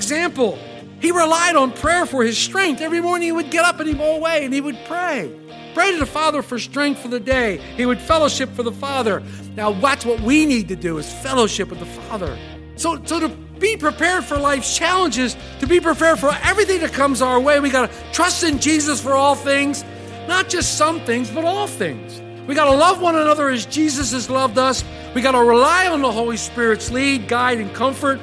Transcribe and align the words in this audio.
Example. 0.00 0.58
He 0.98 1.10
relied 1.10 1.56
on 1.56 1.72
prayer 1.72 2.06
for 2.06 2.24
his 2.24 2.38
strength. 2.38 2.80
Every 2.80 3.02
morning 3.02 3.26
he 3.26 3.32
would 3.32 3.50
get 3.50 3.66
up 3.66 3.80
and 3.80 3.88
he'd 3.88 3.98
go 3.98 4.16
away 4.16 4.46
and 4.46 4.54
he 4.54 4.62
would 4.62 4.78
pray. 4.86 5.30
Pray 5.74 5.92
to 5.92 5.98
the 5.98 6.06
Father 6.06 6.40
for 6.40 6.58
strength 6.58 7.00
for 7.00 7.08
the 7.08 7.20
day. 7.20 7.58
He 7.76 7.84
would 7.84 8.00
fellowship 8.00 8.48
for 8.54 8.62
the 8.62 8.72
Father. 8.72 9.22
Now 9.56 9.72
that's 9.72 10.06
what 10.06 10.20
we 10.20 10.46
need 10.46 10.68
to 10.68 10.76
do 10.76 10.96
is 10.96 11.12
fellowship 11.22 11.68
with 11.68 11.80
the 11.80 11.92
Father. 12.00 12.38
So, 12.76 12.98
so 13.04 13.20
to 13.20 13.28
be 13.58 13.76
prepared 13.76 14.24
for 14.24 14.38
life's 14.38 14.74
challenges, 14.74 15.36
to 15.58 15.66
be 15.66 15.80
prepared 15.80 16.18
for 16.18 16.32
everything 16.42 16.80
that 16.80 16.94
comes 16.94 17.20
our 17.20 17.38
way, 17.38 17.60
we 17.60 17.68
gotta 17.68 17.92
trust 18.12 18.42
in 18.42 18.58
Jesus 18.58 19.02
for 19.02 19.12
all 19.12 19.34
things, 19.34 19.84
not 20.26 20.48
just 20.48 20.78
some 20.78 21.00
things, 21.00 21.30
but 21.30 21.44
all 21.44 21.66
things. 21.66 22.22
We 22.46 22.54
got 22.56 22.64
to 22.64 22.76
love 22.76 23.00
one 23.00 23.14
another 23.14 23.48
as 23.48 23.64
Jesus 23.64 24.10
has 24.10 24.28
loved 24.28 24.58
us. 24.58 24.82
We 25.14 25.22
got 25.22 25.32
to 25.32 25.38
rely 25.38 25.86
on 25.86 26.02
the 26.02 26.10
Holy 26.10 26.36
Spirit's 26.36 26.90
lead, 26.90 27.28
guide, 27.28 27.58
and 27.58 27.72
comfort. 27.72 28.18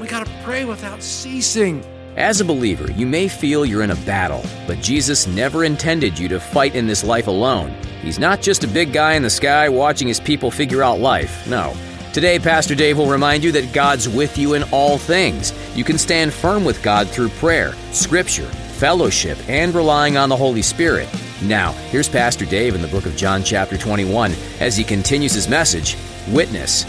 And 0.00 0.08
we 0.08 0.10
got 0.10 0.26
to 0.26 0.32
pray 0.44 0.64
without 0.64 1.02
ceasing. 1.02 1.84
As 2.16 2.40
a 2.40 2.44
believer, 2.44 2.90
you 2.92 3.06
may 3.06 3.28
feel 3.28 3.66
you're 3.66 3.82
in 3.82 3.90
a 3.90 4.06
battle, 4.06 4.42
but 4.66 4.80
Jesus 4.80 5.26
never 5.26 5.62
intended 5.62 6.18
you 6.18 6.26
to 6.28 6.40
fight 6.40 6.74
in 6.74 6.86
this 6.86 7.04
life 7.04 7.26
alone. 7.26 7.76
He's 8.00 8.18
not 8.18 8.40
just 8.40 8.64
a 8.64 8.68
big 8.68 8.94
guy 8.94 9.12
in 9.12 9.22
the 9.22 9.28
sky 9.28 9.68
watching 9.68 10.08
his 10.08 10.18
people 10.18 10.50
figure 10.50 10.82
out 10.82 11.00
life. 11.00 11.46
No. 11.46 11.76
Today, 12.14 12.38
Pastor 12.38 12.74
Dave 12.74 12.96
will 12.96 13.10
remind 13.10 13.44
you 13.44 13.52
that 13.52 13.74
God's 13.74 14.08
with 14.08 14.38
you 14.38 14.54
in 14.54 14.62
all 14.72 14.96
things. 14.96 15.52
You 15.76 15.84
can 15.84 15.98
stand 15.98 16.32
firm 16.32 16.64
with 16.64 16.82
God 16.82 17.06
through 17.06 17.28
prayer, 17.28 17.74
scripture, 17.92 18.46
fellowship, 18.46 19.36
and 19.50 19.74
relying 19.74 20.16
on 20.16 20.30
the 20.30 20.36
Holy 20.36 20.62
Spirit. 20.62 21.10
Now, 21.42 21.72
here's 21.90 22.08
Pastor 22.08 22.46
Dave 22.46 22.74
in 22.74 22.80
the 22.80 22.88
book 22.88 23.04
of 23.04 23.16
John, 23.16 23.44
chapter 23.44 23.76
21, 23.76 24.32
as 24.60 24.78
he 24.78 24.82
continues 24.82 25.34
his 25.34 25.46
message 25.46 25.98
Witness. 26.28 26.86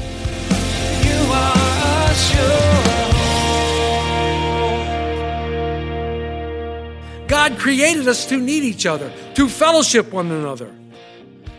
God 7.42 7.58
created 7.58 8.08
us 8.08 8.28
to 8.28 8.38
need 8.38 8.62
each 8.62 8.86
other, 8.86 9.12
to 9.34 9.50
fellowship 9.50 10.12
one 10.14 10.30
another. 10.30 10.72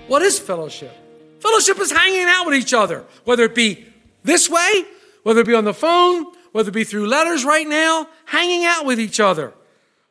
What 0.07 0.23
is 0.23 0.39
fellowship? 0.39 0.97
Fellowship 1.41 1.81
is 1.81 1.91
hanging 1.91 2.27
out 2.29 2.47
with 2.47 2.55
each 2.55 2.73
other, 2.73 3.05
whether 3.25 3.43
it 3.43 3.57
be 3.57 3.85
this 4.23 4.49
way, 4.49 4.85
whether 5.25 5.41
it 5.41 5.47
be 5.49 5.57
on 5.57 5.65
the 5.65 5.75
phone, 5.75 6.27
whether 6.53 6.69
it 6.69 6.73
be 6.73 6.85
through 6.85 7.09
letters 7.09 7.45
right 7.45 7.67
now, 7.67 8.07
hanging 8.27 8.65
out 8.65 8.87
with 8.87 9.01
each 9.01 9.19
other. 9.19 9.53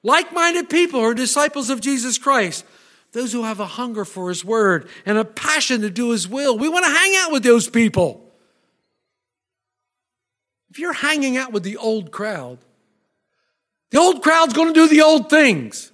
Like 0.03 0.33
minded 0.33 0.69
people 0.69 0.99
who 0.99 1.05
are 1.05 1.13
disciples 1.13 1.69
of 1.69 1.79
Jesus 1.79 2.17
Christ, 2.17 2.65
those 3.13 3.31
who 3.31 3.43
have 3.43 3.61
a 3.61 3.65
hunger 3.65 4.03
for 4.03 4.27
His 4.27 4.43
Word 4.43 4.89
and 5.05 5.17
a 5.17 5.23
passion 5.23 5.79
to 5.83 5.89
do 5.89 6.11
His 6.11 6.27
will. 6.27 6.57
We 6.57 6.67
want 6.67 6.83
to 6.83 6.91
hang 6.91 7.13
out 7.19 7.31
with 7.31 7.43
those 7.43 7.69
people. 7.69 8.29
If 10.69 10.79
you're 10.79 10.91
hanging 10.91 11.37
out 11.37 11.53
with 11.53 11.63
the 11.63 11.77
old 11.77 12.11
crowd, 12.11 12.57
the 13.91 13.99
old 13.99 14.23
crowd's 14.23 14.53
going 14.53 14.73
to 14.73 14.73
do 14.73 14.87
the 14.87 15.01
old 15.01 15.29
things. 15.29 15.91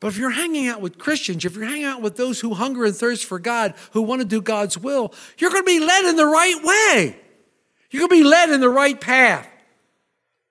But 0.00 0.08
if 0.08 0.18
you're 0.18 0.30
hanging 0.30 0.68
out 0.68 0.80
with 0.80 0.96
Christians, 0.96 1.44
if 1.44 1.54
you're 1.54 1.66
hanging 1.66 1.84
out 1.84 2.00
with 2.00 2.16
those 2.16 2.40
who 2.40 2.54
hunger 2.54 2.84
and 2.84 2.96
thirst 2.96 3.26
for 3.26 3.38
God, 3.38 3.74
who 3.92 4.00
want 4.00 4.22
to 4.22 4.26
do 4.26 4.40
God's 4.40 4.78
will, 4.78 5.12
you're 5.36 5.50
going 5.50 5.62
to 5.62 5.66
be 5.66 5.80
led 5.80 6.04
in 6.06 6.16
the 6.16 6.24
right 6.24 6.64
way. 6.64 7.16
You're 7.90 8.06
going 8.06 8.20
to 8.20 8.24
be 8.24 8.28
led 8.28 8.50
in 8.50 8.60
the 8.60 8.70
right 8.70 8.98
path. 8.98 9.46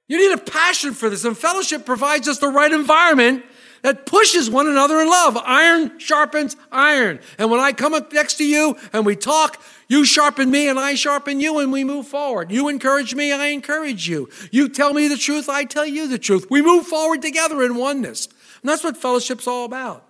You 0.08 0.18
need 0.18 0.38
a 0.38 0.42
passion 0.42 0.94
for 0.94 1.10
this, 1.10 1.24
and 1.24 1.38
fellowship 1.38 1.86
provides 1.86 2.28
us 2.28 2.40
the 2.40 2.48
right 2.48 2.72
environment 2.72 3.44
that 3.82 4.06
pushes 4.06 4.50
one 4.50 4.68
another 4.68 5.00
in 5.00 5.08
love. 5.08 5.38
Iron 5.38 5.98
sharpens 6.00 6.56
iron. 6.72 7.20
And 7.38 7.50
when 7.50 7.60
I 7.60 7.72
come 7.72 7.94
up 7.94 8.12
next 8.14 8.36
to 8.36 8.46
you 8.46 8.78
and 8.94 9.06
we 9.06 9.16
talk, 9.16 9.62
you 9.88 10.06
sharpen 10.06 10.52
me 10.52 10.68
and 10.68 10.80
I 10.80 10.96
sharpen 10.96 11.40
you 11.40 11.60
and 11.60 11.72
we 11.72 11.84
move 11.84 12.08
forward. 12.08 12.52
You 12.52 12.70
encourage 12.70 13.16
me, 13.16 13.32
I 13.32 13.48
encourage 13.48 14.08
you. 14.08 14.30
You 14.52 14.70
tell 14.70 14.94
me 14.94 15.08
the 15.08 15.18
truth, 15.18 15.50
I 15.50 15.64
tell 15.64 15.86
you 15.86 16.08
the 16.08 16.20
truth. 16.20 16.48
We 16.50 16.62
move 16.62 16.86
forward 16.86 17.22
together 17.22 17.64
in 17.64 17.76
oneness. 17.76 18.28
And 18.62 18.70
that's 18.70 18.84
what 18.84 18.98
fellowship's 18.98 19.48
all 19.48 19.66
about. 19.66 20.06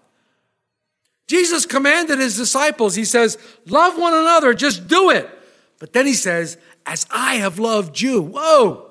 Jesus 1.27 1.67
commanded 1.67 2.17
his 2.17 2.35
disciples, 2.35 2.95
he 2.95 3.05
says, 3.05 3.37
love 3.67 3.99
one 3.99 4.15
another, 4.15 4.53
just 4.55 4.87
do 4.87 5.11
it. 5.11 5.29
But 5.77 5.93
then 5.93 6.07
he 6.07 6.15
says, 6.15 6.57
as 6.87 7.05
I 7.11 7.35
have 7.35 7.59
loved 7.59 8.01
you. 8.01 8.21
Whoa. 8.21 8.89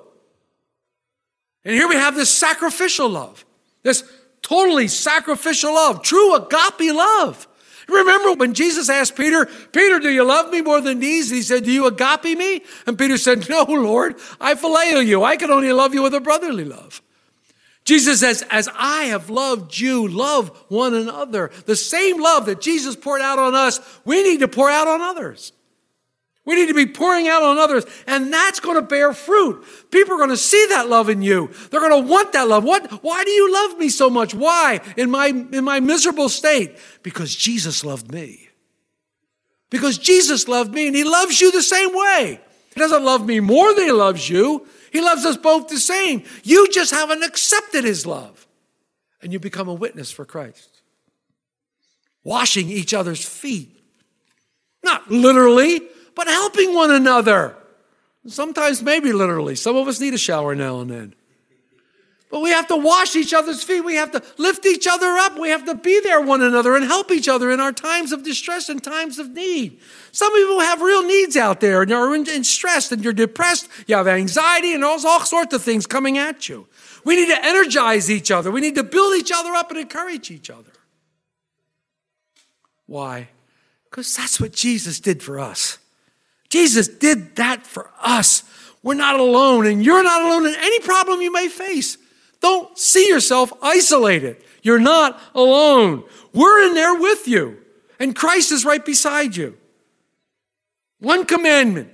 And 1.65 1.75
here 1.75 1.88
we 1.88 1.97
have 1.97 2.15
this 2.15 2.34
sacrificial 2.34 3.09
love, 3.09 3.44
this 3.83 4.05
totally 4.43 4.88
sacrificial 4.88 5.75
love, 5.75 6.03
true 6.03 6.34
agape 6.34 6.94
love. 6.94 7.47
Remember 7.88 8.34
when 8.34 8.53
Jesus 8.53 8.91
asked 8.91 9.16
Peter, 9.16 9.47
Peter, 9.72 9.99
do 9.99 10.10
you 10.10 10.22
love 10.22 10.50
me 10.50 10.60
more 10.60 10.81
than 10.81 11.00
these? 11.00 11.31
He 11.31 11.41
said, 11.41 11.65
Do 11.65 11.72
you 11.72 11.87
agape 11.87 12.37
me? 12.37 12.62
And 12.87 12.99
Peter 12.99 13.16
said, 13.16 13.49
No, 13.49 13.65
Lord, 13.65 14.16
I 14.41 14.54
phileo 14.54 15.04
you. 15.04 15.25
I 15.25 15.37
can 15.37 15.50
only 15.50 15.72
love 15.72 15.94
you 15.94 16.03
with 16.03 16.15
a 16.15 16.21
brotherly 16.21 16.65
love. 16.65 17.00
Jesus 17.84 18.21
says, 18.21 18.44
As 18.50 18.69
I 18.75 19.04
have 19.04 19.31
loved 19.31 19.78
you, 19.78 20.06
love 20.06 20.50
one 20.69 20.93
another. 20.93 21.50
The 21.65 21.76
same 21.76 22.20
love 22.20 22.44
that 22.44 22.60
Jesus 22.60 22.94
poured 22.94 23.22
out 23.22 23.38
on 23.38 23.55
us, 23.55 23.81
we 24.05 24.22
need 24.22 24.41
to 24.41 24.49
pour 24.49 24.69
out 24.69 24.87
on 24.87 25.00
others. 25.00 25.53
We 26.48 26.54
need 26.54 26.69
to 26.69 26.75
be 26.75 26.86
pouring 26.86 27.28
out 27.28 27.42
on 27.42 27.59
others, 27.59 27.84
and 28.06 28.32
that's 28.32 28.59
going 28.59 28.76
to 28.76 28.81
bear 28.82 29.12
fruit. 29.12 29.62
People 29.91 30.14
are 30.14 30.16
going 30.16 30.31
to 30.31 30.36
see 30.38 30.64
that 30.70 30.88
love 30.88 31.10
in 31.10 31.20
you. 31.20 31.53
They're 31.70 31.86
going 31.86 32.03
to 32.03 32.10
want 32.10 32.32
that 32.32 32.48
love. 32.48 32.64
What? 32.64 32.91
Why 33.04 33.22
do 33.22 33.31
you 33.31 33.53
love 33.53 33.78
me 33.78 33.91
so 33.91 34.09
much? 34.09 34.32
Why? 34.32 34.81
In 34.97 35.10
my, 35.10 35.26
in 35.26 35.62
my 35.62 35.81
miserable 35.81 36.31
state? 36.31 36.78
Because 37.03 37.37
Jesus 37.37 37.84
loved 37.84 38.10
me. 38.10 38.48
Because 39.69 39.98
Jesus 39.98 40.48
loved 40.48 40.72
me, 40.72 40.87
and 40.87 40.97
He 40.97 41.04
loves 41.04 41.38
you 41.38 41.53
the 41.53 41.62
same 41.62 41.94
way. 41.94 42.41
He 42.72 42.81
doesn't 42.81 43.04
love 43.04 43.26
me 43.26 43.41
more 43.41 43.75
than 43.75 43.84
He 43.84 43.92
loves 43.92 44.31
you. 44.31 44.66
He 44.91 45.03
loves 45.03 45.26
us 45.26 45.37
both 45.37 45.69
the 45.69 45.76
same. 45.76 46.22
You 46.44 46.66
just 46.70 46.92
haven't 46.92 47.25
accepted 47.25 47.84
His 47.84 48.06
love, 48.06 48.47
and 49.20 49.34
you 49.34 49.38
become 49.38 49.69
a 49.69 49.75
witness 49.75 50.10
for 50.10 50.25
Christ. 50.25 50.81
Washing 52.25 52.70
each 52.70 52.94
other's 52.94 53.22
feet. 53.22 53.78
Not 54.82 55.10
literally, 55.10 55.82
but 56.19 56.27
helping 56.27 56.75
one 56.75 56.91
another. 56.91 57.55
Sometimes, 58.27 58.83
maybe 58.83 59.12
literally. 59.12 59.55
Some 59.55 59.77
of 59.77 59.87
us 59.87 60.01
need 60.01 60.15
a 60.15 60.19
shower 60.19 60.56
now 60.56 60.81
and 60.81 60.91
then. 60.91 61.15
But 62.29 62.41
we 62.41 62.51
have 62.51 62.67
to 62.67 62.77
wash 62.77 63.15
each 63.15 63.33
other's 63.33 63.62
feet. 63.62 63.84
We 63.84 63.95
have 63.95 64.11
to 64.11 64.23
lift 64.37 64.67
each 64.67 64.89
other 64.89 65.06
up. 65.06 65.39
We 65.39 65.51
have 65.51 65.65
to 65.67 65.77
be 65.77 66.01
there 66.01 66.21
one 66.21 66.43
another 66.43 66.75
and 66.75 66.84
help 66.84 67.12
each 67.12 67.29
other 67.29 67.53
in 67.53 67.61
our 67.61 67.71
times 67.71 68.11
of 68.11 68.25
distress 68.25 68.69
and 68.69 68.83
times 68.83 69.21
of 69.21 69.31
need. 69.31 69.79
Some 70.11 70.33
people 70.34 70.59
have 70.59 70.83
real 70.83 71.05
needs 71.05 71.37
out 71.37 71.61
there 71.61 71.83
and 71.83 71.91
you're 71.91 72.12
in, 72.17 72.29
in 72.29 72.43
stressed 72.43 72.91
and 72.91 73.05
you're 73.05 73.12
depressed. 73.12 73.69
You 73.87 73.95
have 73.95 74.09
anxiety 74.09 74.75
and 74.75 74.85
all, 74.85 74.99
all 75.06 75.21
sorts 75.21 75.55
of 75.55 75.62
things 75.62 75.87
coming 75.87 76.19
at 76.19 76.49
you. 76.49 76.67
We 77.05 77.15
need 77.15 77.29
to 77.29 77.47
energize 77.47 78.11
each 78.11 78.33
other. 78.33 78.50
We 78.50 78.61
need 78.61 78.75
to 78.75 78.83
build 78.83 79.15
each 79.15 79.31
other 79.33 79.55
up 79.55 79.71
and 79.71 79.79
encourage 79.79 80.33
each 80.33 80.50
other. 80.50 80.73
Why? 82.87 83.29
Because 83.89 84.17
that's 84.17 84.41
what 84.41 84.53
Jesus 84.53 84.99
did 84.99 85.23
for 85.23 85.38
us. 85.38 85.79
Jesus 86.49 86.89
did 86.89 87.37
that 87.37 87.67
for 87.67 87.91
us. 88.00 88.43
We're 88.83 88.95
not 88.95 89.19
alone, 89.21 89.67
and 89.67 89.85
you're 89.85 90.03
not 90.03 90.23
alone 90.23 90.47
in 90.47 90.55
any 90.55 90.81
problem 90.81 91.21
you 91.21 91.33
may 91.33 91.49
face. 91.49 91.99
Don't 92.41 92.79
see 92.79 93.09
yourself 93.09 93.53
isolated. 93.61 94.37
You're 94.62 94.79
not 94.79 95.21
alone. 95.35 96.05
We're 96.33 96.67
in 96.67 96.75
there 96.75 96.95
with 96.95 97.27
you, 97.27 97.59
and 97.99 98.15
Christ 98.15 98.53
is 98.53 98.65
right 98.65 98.85
beside 98.85 99.37
you. 99.37 99.56
One 101.00 101.25
commandment 101.25 101.91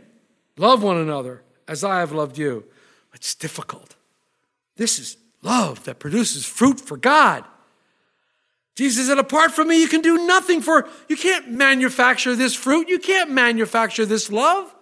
love 0.56 0.82
one 0.82 0.96
another 0.96 1.42
as 1.66 1.84
I 1.84 2.00
have 2.00 2.12
loved 2.12 2.38
you. 2.38 2.64
It's 3.12 3.34
difficult. 3.34 3.96
This 4.76 4.98
is 4.98 5.16
love 5.42 5.84
that 5.84 5.98
produces 5.98 6.44
fruit 6.44 6.80
for 6.80 6.96
God. 6.96 7.44
Jesus 8.74 9.06
said, 9.06 9.18
apart 9.18 9.52
from 9.52 9.68
me, 9.68 9.80
you 9.80 9.88
can 9.88 10.00
do 10.00 10.26
nothing 10.26 10.60
for, 10.60 10.88
you 11.08 11.16
can't 11.16 11.50
manufacture 11.50 12.34
this 12.34 12.54
fruit. 12.54 12.88
You 12.88 12.98
can't 12.98 13.30
manufacture 13.30 14.04
this 14.04 14.32
love. 14.32 14.74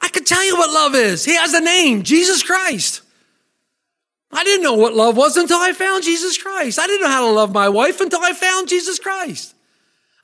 I 0.00 0.08
can 0.08 0.24
tell 0.24 0.44
you 0.44 0.56
what 0.56 0.72
love 0.72 0.94
is. 0.94 1.24
He 1.24 1.34
has 1.34 1.52
a 1.54 1.60
name, 1.60 2.02
Jesus 2.04 2.42
Christ. 2.42 3.02
I 4.32 4.44
didn't 4.44 4.62
know 4.62 4.74
what 4.74 4.94
love 4.94 5.16
was 5.16 5.36
until 5.36 5.58
I 5.58 5.72
found 5.72 6.04
Jesus 6.04 6.38
Christ. 6.38 6.78
I 6.78 6.86
didn't 6.86 7.02
know 7.02 7.10
how 7.10 7.26
to 7.26 7.32
love 7.32 7.52
my 7.52 7.68
wife 7.68 8.00
until 8.00 8.20
I 8.22 8.32
found 8.32 8.68
Jesus 8.68 9.00
Christ. 9.00 9.54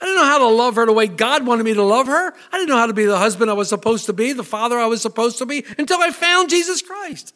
I 0.01 0.05
didn't 0.05 0.21
know 0.21 0.27
how 0.27 0.39
to 0.39 0.49
love 0.49 0.77
her 0.77 0.87
the 0.87 0.93
way 0.93 1.09
God 1.09 1.45
wanted 1.45 1.65
me 1.65 1.75
to 1.75 1.83
love 1.83 2.07
her. 2.07 2.33
I 2.53 2.59
didn't 2.59 2.69
know 2.69 2.77
how 2.77 2.87
to 2.87 2.93
be 2.93 3.07
the 3.07 3.19
husband 3.19 3.51
I 3.51 3.55
was 3.55 3.69
supposed 3.69 4.07
to 4.07 4.13
be, 4.13 4.33
the 4.33 4.45
father 4.45 4.79
I 4.79 4.87
was 4.87 5.03
supposed 5.03 5.39
to 5.39 5.47
be, 5.47 5.65
until 5.77 6.01
I 6.01 6.11
found 6.11 6.51
Jesus 6.51 6.83
Christ. 6.83 7.35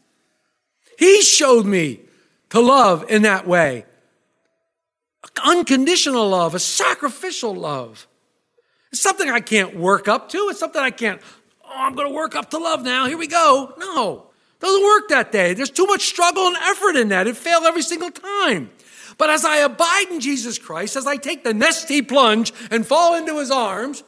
He 0.96 1.22
showed 1.22 1.66
me 1.66 2.00
to 2.50 2.60
love 2.60 3.10
in 3.10 3.22
that 3.22 3.48
way. 3.48 3.84
Unconditional 5.44 6.28
love, 6.28 6.54
a 6.54 6.58
sacrificial 6.58 7.54
love. 7.54 8.06
It's 8.92 9.00
something 9.00 9.30
I 9.30 9.40
can't 9.40 9.76
work 9.76 10.08
up 10.08 10.28
to. 10.30 10.48
It's 10.50 10.58
something 10.58 10.80
I 10.80 10.90
can't, 10.90 11.20
oh, 11.64 11.72
I'm 11.74 11.94
going 11.94 12.08
to 12.08 12.14
work 12.14 12.34
up 12.34 12.50
to 12.50 12.58
love 12.58 12.82
now. 12.82 13.06
Here 13.06 13.16
we 13.16 13.26
go. 13.26 13.72
No, 13.78 14.26
doesn't 14.60 14.82
work 14.82 15.08
that 15.08 15.32
day. 15.32 15.54
There's 15.54 15.70
too 15.70 15.86
much 15.86 16.06
struggle 16.06 16.46
and 16.46 16.56
effort 16.56 16.96
in 16.96 17.08
that. 17.08 17.26
It 17.26 17.36
failed 17.36 17.64
every 17.64 17.82
single 17.82 18.10
time. 18.10 18.70
But 19.16 19.30
as 19.30 19.44
I 19.44 19.58
abide 19.58 20.06
in 20.10 20.20
Jesus 20.20 20.58
Christ, 20.58 20.96
as 20.96 21.06
I 21.06 21.16
take 21.16 21.44
the 21.44 21.52
Nestea 21.52 22.06
plunge 22.06 22.52
and 22.70 22.86
fall 22.86 23.14
into 23.14 23.38
his 23.38 23.50
arms, 23.50 24.02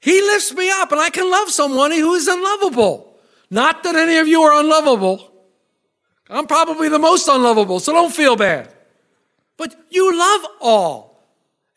he 0.00 0.20
lifts 0.22 0.54
me 0.54 0.70
up 0.70 0.92
and 0.92 1.00
I 1.00 1.10
can 1.10 1.30
love 1.30 1.50
someone 1.50 1.90
who 1.90 2.14
is 2.14 2.28
unlovable. 2.28 3.18
Not 3.50 3.82
that 3.82 3.96
any 3.96 4.18
of 4.18 4.28
you 4.28 4.42
are 4.42 4.60
unlovable. 4.60 5.32
I'm 6.28 6.46
probably 6.46 6.88
the 6.88 6.98
most 6.98 7.28
unlovable, 7.28 7.80
so 7.80 7.92
don't 7.92 8.14
feel 8.14 8.36
bad. 8.36 8.72
But 9.56 9.74
you 9.90 10.16
love 10.18 10.50
all. 10.60 11.16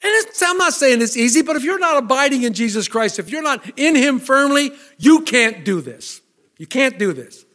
And 0.01 0.25
I'm 0.41 0.57
not 0.57 0.73
saying 0.73 1.01
it's 1.01 1.17
easy, 1.17 1.41
but 1.41 1.55
if 1.55 1.63
you're 1.63 1.79
not 1.79 1.97
abiding 1.97 2.43
in 2.43 2.53
Jesus 2.53 2.87
Christ, 2.87 3.19
if 3.19 3.29
you're 3.29 3.41
not 3.41 3.77
in 3.77 3.95
Him 3.95 4.19
firmly, 4.19 4.71
you 4.97 5.21
can't 5.21 5.65
do 5.65 5.81
this. 5.81 6.21
You 6.57 6.67
can't 6.67 6.97
do 6.97 7.11
this. 7.11 7.45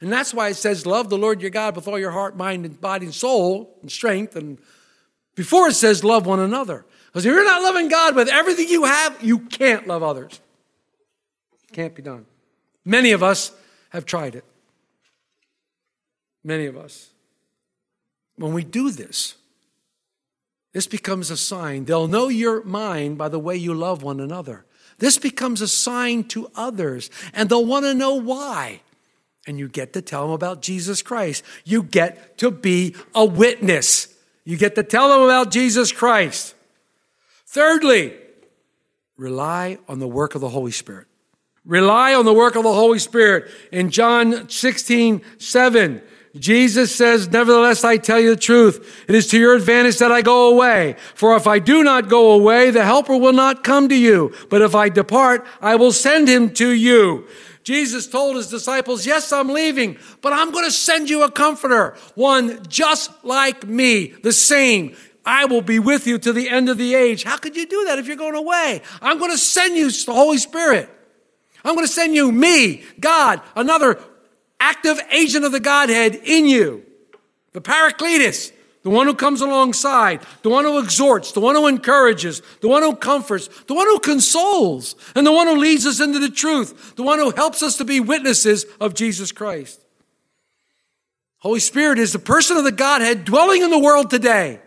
And 0.00 0.12
that's 0.12 0.34
why 0.34 0.48
it 0.48 0.54
says, 0.54 0.84
Love 0.84 1.10
the 1.10 1.18
Lord 1.18 1.40
your 1.40 1.50
God 1.50 1.76
with 1.76 1.86
all 1.86 1.98
your 1.98 2.10
heart, 2.10 2.36
mind, 2.36 2.66
and 2.66 2.80
body, 2.80 3.06
and 3.06 3.14
soul, 3.14 3.78
and 3.82 3.90
strength. 3.90 4.34
And 4.34 4.58
before 5.36 5.68
it 5.68 5.74
says, 5.74 6.02
Love 6.02 6.26
one 6.26 6.40
another. 6.40 6.84
Because 7.06 7.24
if 7.24 7.32
you're 7.32 7.44
not 7.44 7.62
loving 7.62 7.88
God 7.88 8.16
with 8.16 8.28
everything 8.28 8.68
you 8.68 8.84
have, 8.84 9.22
you 9.22 9.38
can't 9.38 9.86
love 9.86 10.02
others. 10.02 10.40
It 11.68 11.72
can't 11.72 11.94
be 11.94 12.02
done. 12.02 12.26
Many 12.84 13.12
of 13.12 13.22
us 13.22 13.52
have 13.90 14.04
tried 14.04 14.34
it. 14.34 14.44
Many 16.42 16.66
of 16.66 16.76
us. 16.76 17.10
When 18.36 18.52
we 18.54 18.64
do 18.64 18.90
this, 18.90 19.36
this 20.72 20.86
becomes 20.86 21.30
a 21.30 21.36
sign. 21.36 21.84
They'll 21.84 22.08
know 22.08 22.28
your 22.28 22.64
mind 22.64 23.18
by 23.18 23.28
the 23.28 23.38
way 23.38 23.56
you 23.56 23.74
love 23.74 24.02
one 24.02 24.20
another. 24.20 24.64
This 24.98 25.18
becomes 25.18 25.60
a 25.60 25.68
sign 25.68 26.24
to 26.28 26.50
others, 26.54 27.10
and 27.32 27.48
they'll 27.48 27.66
want 27.66 27.84
to 27.84 27.94
know 27.94 28.14
why. 28.14 28.82
And 29.46 29.58
you 29.58 29.68
get 29.68 29.92
to 29.94 30.02
tell 30.02 30.22
them 30.22 30.30
about 30.30 30.62
Jesus 30.62 31.02
Christ. 31.02 31.44
You 31.64 31.82
get 31.82 32.38
to 32.38 32.50
be 32.50 32.94
a 33.14 33.24
witness. 33.24 34.14
You 34.44 34.56
get 34.56 34.76
to 34.76 34.82
tell 34.82 35.08
them 35.08 35.22
about 35.22 35.50
Jesus 35.50 35.92
Christ. 35.92 36.54
Thirdly, 37.46 38.14
rely 39.16 39.78
on 39.88 39.98
the 39.98 40.08
work 40.08 40.34
of 40.34 40.40
the 40.40 40.48
Holy 40.48 40.70
Spirit. 40.70 41.06
Rely 41.64 42.14
on 42.14 42.24
the 42.24 42.32
work 42.32 42.56
of 42.56 42.62
the 42.62 42.72
Holy 42.72 42.98
Spirit. 42.98 43.50
In 43.70 43.90
John 43.90 44.48
16, 44.48 45.22
7, 45.38 46.02
Jesus 46.36 46.94
says, 46.94 47.28
Nevertheless, 47.28 47.84
I 47.84 47.98
tell 47.98 48.18
you 48.18 48.30
the 48.30 48.40
truth. 48.40 49.04
It 49.06 49.14
is 49.14 49.26
to 49.28 49.38
your 49.38 49.54
advantage 49.54 49.98
that 49.98 50.10
I 50.10 50.22
go 50.22 50.50
away. 50.50 50.96
For 51.14 51.36
if 51.36 51.46
I 51.46 51.58
do 51.58 51.84
not 51.84 52.08
go 52.08 52.32
away, 52.32 52.70
the 52.70 52.84
helper 52.84 53.16
will 53.16 53.34
not 53.34 53.62
come 53.62 53.88
to 53.90 53.94
you. 53.94 54.32
But 54.48 54.62
if 54.62 54.74
I 54.74 54.88
depart, 54.88 55.46
I 55.60 55.76
will 55.76 55.92
send 55.92 56.28
him 56.28 56.50
to 56.54 56.70
you. 56.70 57.26
Jesus 57.64 58.08
told 58.08 58.36
his 58.36 58.48
disciples, 58.48 59.06
Yes, 59.06 59.30
I'm 59.30 59.48
leaving, 59.48 59.98
but 60.22 60.32
I'm 60.32 60.50
going 60.50 60.64
to 60.64 60.72
send 60.72 61.10
you 61.10 61.22
a 61.22 61.30
comforter, 61.30 61.96
one 62.14 62.66
just 62.66 63.10
like 63.24 63.66
me, 63.66 64.06
the 64.22 64.32
same. 64.32 64.96
I 65.24 65.44
will 65.44 65.62
be 65.62 65.78
with 65.78 66.06
you 66.06 66.18
to 66.18 66.32
the 66.32 66.48
end 66.48 66.68
of 66.68 66.78
the 66.78 66.94
age. 66.94 67.22
How 67.22 67.36
could 67.36 67.56
you 67.56 67.66
do 67.66 67.84
that 67.84 67.98
if 67.98 68.08
you're 68.08 68.16
going 68.16 68.34
away? 68.34 68.82
I'm 69.00 69.18
going 69.18 69.30
to 69.30 69.38
send 69.38 69.76
you 69.76 69.90
the 69.90 70.14
Holy 70.14 70.38
Spirit. 70.38 70.88
I'm 71.64 71.76
going 71.76 71.86
to 71.86 71.92
send 71.92 72.16
you 72.16 72.32
me, 72.32 72.82
God, 72.98 73.40
another 73.54 74.02
active 74.62 75.00
agent 75.10 75.44
of 75.44 75.50
the 75.50 75.60
Godhead 75.60 76.14
in 76.14 76.46
you. 76.46 76.84
The 77.52 77.60
Paracletus, 77.60 78.52
the 78.84 78.90
one 78.90 79.08
who 79.08 79.14
comes 79.14 79.40
alongside, 79.40 80.20
the 80.42 80.50
one 80.50 80.64
who 80.64 80.78
exhorts, 80.78 81.32
the 81.32 81.40
one 81.40 81.56
who 81.56 81.66
encourages, 81.66 82.42
the 82.60 82.68
one 82.68 82.82
who 82.82 82.94
comforts, 82.94 83.48
the 83.64 83.74
one 83.74 83.88
who 83.88 83.98
consoles, 83.98 84.94
and 85.16 85.26
the 85.26 85.32
one 85.32 85.48
who 85.48 85.56
leads 85.56 85.84
us 85.84 86.00
into 86.00 86.20
the 86.20 86.30
truth, 86.30 86.94
the 86.94 87.02
one 87.02 87.18
who 87.18 87.32
helps 87.32 87.62
us 87.62 87.76
to 87.78 87.84
be 87.84 87.98
witnesses 87.98 88.64
of 88.80 88.94
Jesus 88.94 89.32
Christ. 89.32 89.80
Holy 91.38 91.60
Spirit 91.60 91.98
is 91.98 92.12
the 92.12 92.20
person 92.20 92.56
of 92.56 92.62
the 92.62 92.70
Godhead 92.70 93.24
dwelling 93.24 93.62
in 93.62 93.70
the 93.70 93.78
world 93.78 94.10
today. 94.10 94.60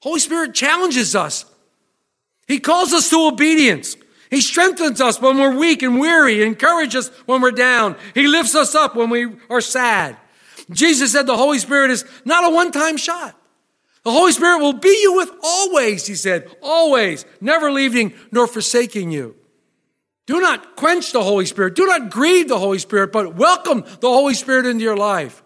Holy 0.00 0.20
Spirit 0.20 0.54
challenges 0.54 1.14
us. 1.14 1.44
He 2.46 2.60
calls 2.60 2.94
us 2.94 3.10
to 3.10 3.28
obedience. 3.28 3.94
He 4.30 4.40
strengthens 4.40 5.00
us 5.00 5.20
when 5.20 5.38
we're 5.38 5.56
weak 5.56 5.82
and 5.82 5.98
weary, 5.98 6.42
encourages 6.42 7.08
us 7.08 7.16
when 7.26 7.40
we're 7.40 7.50
down. 7.50 7.96
He 8.14 8.26
lifts 8.26 8.54
us 8.54 8.74
up 8.74 8.94
when 8.94 9.10
we 9.10 9.36
are 9.48 9.60
sad. 9.60 10.16
Jesus 10.70 11.12
said 11.12 11.26
the 11.26 11.36
Holy 11.36 11.58
Spirit 11.58 11.90
is 11.90 12.04
not 12.24 12.44
a 12.44 12.54
one 12.54 12.72
time 12.72 12.96
shot. 12.96 13.34
The 14.04 14.12
Holy 14.12 14.32
Spirit 14.32 14.60
will 14.60 14.74
be 14.74 14.96
you 15.02 15.16
with 15.16 15.30
always, 15.42 16.06
he 16.06 16.14
said, 16.14 16.50
always, 16.62 17.24
never 17.40 17.70
leaving 17.70 18.14
nor 18.30 18.46
forsaking 18.46 19.10
you. 19.10 19.34
Do 20.26 20.40
not 20.40 20.76
quench 20.76 21.12
the 21.12 21.22
Holy 21.22 21.46
Spirit. 21.46 21.74
Do 21.74 21.86
not 21.86 22.10
grieve 22.10 22.48
the 22.48 22.58
Holy 22.58 22.78
Spirit, 22.78 23.12
but 23.12 23.34
welcome 23.34 23.84
the 24.00 24.08
Holy 24.08 24.34
Spirit 24.34 24.66
into 24.66 24.84
your 24.84 24.96
life. 24.96 25.42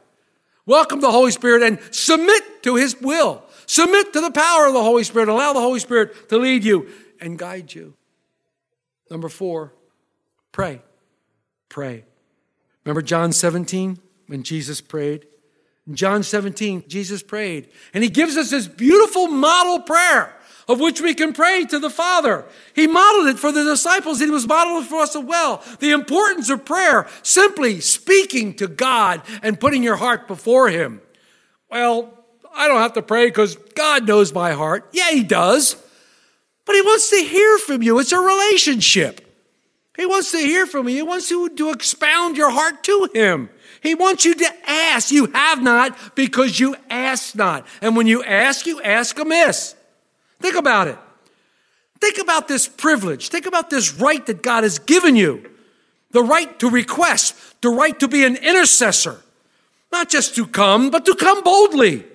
Welcome 0.66 1.00
the 1.00 1.10
Holy 1.10 1.30
Spirit 1.30 1.62
and 1.62 1.78
submit 1.92 2.62
to 2.64 2.76
his 2.76 3.00
will. 3.00 3.44
Submit 3.66 4.12
to 4.12 4.20
the 4.20 4.30
power 4.30 4.66
of 4.66 4.74
the 4.74 4.82
Holy 4.82 5.04
Spirit. 5.04 5.28
Allow 5.28 5.52
the 5.52 5.60
Holy 5.60 5.80
Spirit 5.80 6.28
to 6.28 6.38
lead 6.38 6.64
you 6.64 6.88
and 7.20 7.38
guide 7.38 7.72
you. 7.74 7.94
Number 9.12 9.28
four, 9.28 9.74
pray. 10.52 10.80
Pray. 11.68 12.06
Remember 12.82 13.02
John 13.02 13.30
17 13.30 13.98
when 14.26 14.42
Jesus 14.42 14.80
prayed? 14.80 15.26
In 15.86 15.96
John 15.96 16.22
17, 16.22 16.84
Jesus 16.88 17.22
prayed, 17.22 17.68
and 17.92 18.02
he 18.02 18.08
gives 18.08 18.38
us 18.38 18.50
this 18.50 18.66
beautiful 18.66 19.28
model 19.28 19.80
prayer 19.80 20.34
of 20.66 20.80
which 20.80 21.02
we 21.02 21.12
can 21.12 21.34
pray 21.34 21.66
to 21.66 21.78
the 21.78 21.90
Father. 21.90 22.46
He 22.74 22.86
modeled 22.86 23.26
it 23.26 23.38
for 23.38 23.52
the 23.52 23.64
disciples, 23.64 24.22
and 24.22 24.30
he 24.30 24.32
was 24.32 24.46
modeled 24.46 24.86
for 24.86 25.00
us 25.00 25.14
as 25.14 25.24
well. 25.24 25.62
The 25.80 25.90
importance 25.90 26.48
of 26.48 26.64
prayer, 26.64 27.06
simply 27.22 27.80
speaking 27.80 28.54
to 28.54 28.66
God 28.66 29.20
and 29.42 29.60
putting 29.60 29.82
your 29.82 29.96
heart 29.96 30.26
before 30.26 30.70
him. 30.70 31.02
Well, 31.70 32.16
I 32.54 32.66
don't 32.66 32.80
have 32.80 32.94
to 32.94 33.02
pray 33.02 33.26
because 33.26 33.56
God 33.74 34.08
knows 34.08 34.32
my 34.32 34.52
heart. 34.52 34.88
Yeah, 34.92 35.10
he 35.10 35.22
does. 35.22 35.76
But 36.72 36.76
he 36.76 36.82
wants 36.86 37.10
to 37.10 37.16
hear 37.16 37.58
from 37.58 37.82
you. 37.82 37.98
It's 37.98 38.12
a 38.12 38.18
relationship. 38.18 39.20
He 39.94 40.06
wants 40.06 40.30
to 40.30 40.38
hear 40.38 40.64
from 40.64 40.88
you. 40.88 40.94
He 40.94 41.02
wants 41.02 41.30
you 41.30 41.50
to 41.50 41.70
expound 41.70 42.38
your 42.38 42.48
heart 42.48 42.82
to 42.84 43.10
him. 43.12 43.50
He 43.82 43.94
wants 43.94 44.24
you 44.24 44.34
to 44.34 44.48
ask. 44.66 45.10
You 45.10 45.26
have 45.26 45.62
not 45.62 46.14
because 46.14 46.58
you 46.58 46.74
ask 46.88 47.34
not. 47.34 47.66
And 47.82 47.94
when 47.94 48.06
you 48.06 48.24
ask, 48.24 48.64
you 48.64 48.80
ask 48.80 49.18
amiss. 49.18 49.74
Think 50.40 50.56
about 50.56 50.88
it. 50.88 50.96
Think 52.00 52.16
about 52.16 52.48
this 52.48 52.68
privilege. 52.68 53.28
Think 53.28 53.44
about 53.44 53.68
this 53.68 53.92
right 53.96 54.24
that 54.24 54.42
God 54.42 54.62
has 54.62 54.78
given 54.78 55.14
you. 55.14 55.50
The 56.12 56.22
right 56.22 56.58
to 56.60 56.70
request, 56.70 57.34
the 57.60 57.68
right 57.68 58.00
to 58.00 58.08
be 58.08 58.24
an 58.24 58.36
intercessor. 58.36 59.20
Not 59.92 60.08
just 60.08 60.34
to 60.36 60.46
come, 60.46 60.88
but 60.88 61.04
to 61.04 61.14
come 61.16 61.42
boldly. 61.42 62.06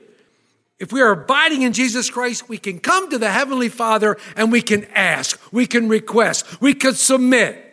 If 0.80 0.92
we 0.92 1.02
are 1.02 1.12
abiding 1.12 1.64
in 1.64 1.74
Jesus 1.74 2.10
Christ, 2.10 2.48
we 2.50 2.58
can 2.58 2.80
come 2.80 3.10
to 3.10 3.18
the 3.18 3.32
Heavenly 3.32 3.70
Father 3.70 4.18
and 4.36 4.52
we 4.52 4.62
can 4.62 4.86
ask, 4.94 5.40
we 5.52 5.66
can 5.66 5.90
request, 5.90 6.62
we 6.62 6.74
can 6.74 6.94
submit. 6.94 7.64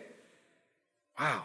Wow. 1.19 1.43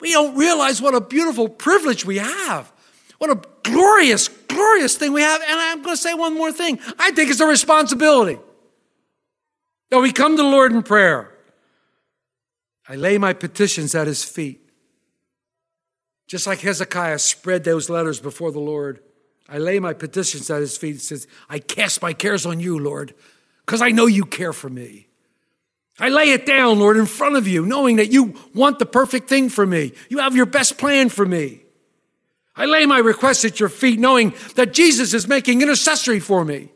We 0.00 0.12
don't 0.12 0.36
realize 0.36 0.82
what 0.82 0.94
a 0.94 1.00
beautiful 1.00 1.48
privilege 1.48 2.04
we 2.04 2.18
have. 2.18 2.70
What 3.18 3.30
a 3.30 3.40
glorious, 3.62 4.28
glorious 4.28 4.96
thing 4.96 5.12
we 5.14 5.22
have. 5.22 5.40
And 5.40 5.58
I'm 5.58 5.82
going 5.82 5.96
to 5.96 6.02
say 6.02 6.12
one 6.12 6.34
more 6.34 6.52
thing. 6.52 6.78
I 6.98 7.10
think 7.12 7.30
it's 7.30 7.40
a 7.40 7.46
responsibility 7.46 8.38
that 9.90 10.00
we 10.00 10.12
come 10.12 10.36
to 10.36 10.42
the 10.42 10.48
Lord 10.48 10.72
in 10.72 10.82
prayer. 10.82 11.30
I 12.86 12.96
lay 12.96 13.16
my 13.16 13.32
petitions 13.32 13.94
at 13.94 14.06
his 14.06 14.22
feet. 14.22 14.60
Just 16.26 16.46
like 16.46 16.60
Hezekiah 16.60 17.18
spread 17.18 17.64
those 17.64 17.88
letters 17.88 18.20
before 18.20 18.50
the 18.50 18.60
Lord. 18.60 19.00
I 19.48 19.58
lay 19.58 19.78
my 19.78 19.92
petitions 19.92 20.50
at 20.50 20.60
his 20.60 20.76
feet. 20.76 20.92
He 20.92 20.98
says, 20.98 21.26
I 21.48 21.58
cast 21.58 22.00
my 22.00 22.12
cares 22.12 22.46
on 22.46 22.60
you, 22.60 22.78
Lord, 22.78 23.14
because 23.64 23.82
I 23.82 23.90
know 23.90 24.06
you 24.06 24.24
care 24.24 24.52
for 24.52 24.70
me. 24.70 25.06
I 25.98 26.08
lay 26.08 26.30
it 26.30 26.44
down, 26.44 26.80
Lord, 26.80 26.96
in 26.96 27.06
front 27.06 27.36
of 27.36 27.46
you, 27.46 27.64
knowing 27.64 27.96
that 27.96 28.10
you 28.10 28.34
want 28.54 28.78
the 28.78 28.86
perfect 28.86 29.28
thing 29.28 29.48
for 29.48 29.64
me. 29.64 29.92
You 30.08 30.18
have 30.18 30.34
your 30.34 30.46
best 30.46 30.76
plan 30.76 31.08
for 31.08 31.24
me. 31.24 31.60
I 32.56 32.66
lay 32.66 32.86
my 32.86 32.98
requests 32.98 33.44
at 33.44 33.60
your 33.60 33.68
feet, 33.68 33.98
knowing 33.98 34.32
that 34.54 34.72
Jesus 34.72 35.12
is 35.12 35.28
making 35.28 35.60
intercessory 35.60 36.20
for 36.20 36.44
me. 36.44 36.70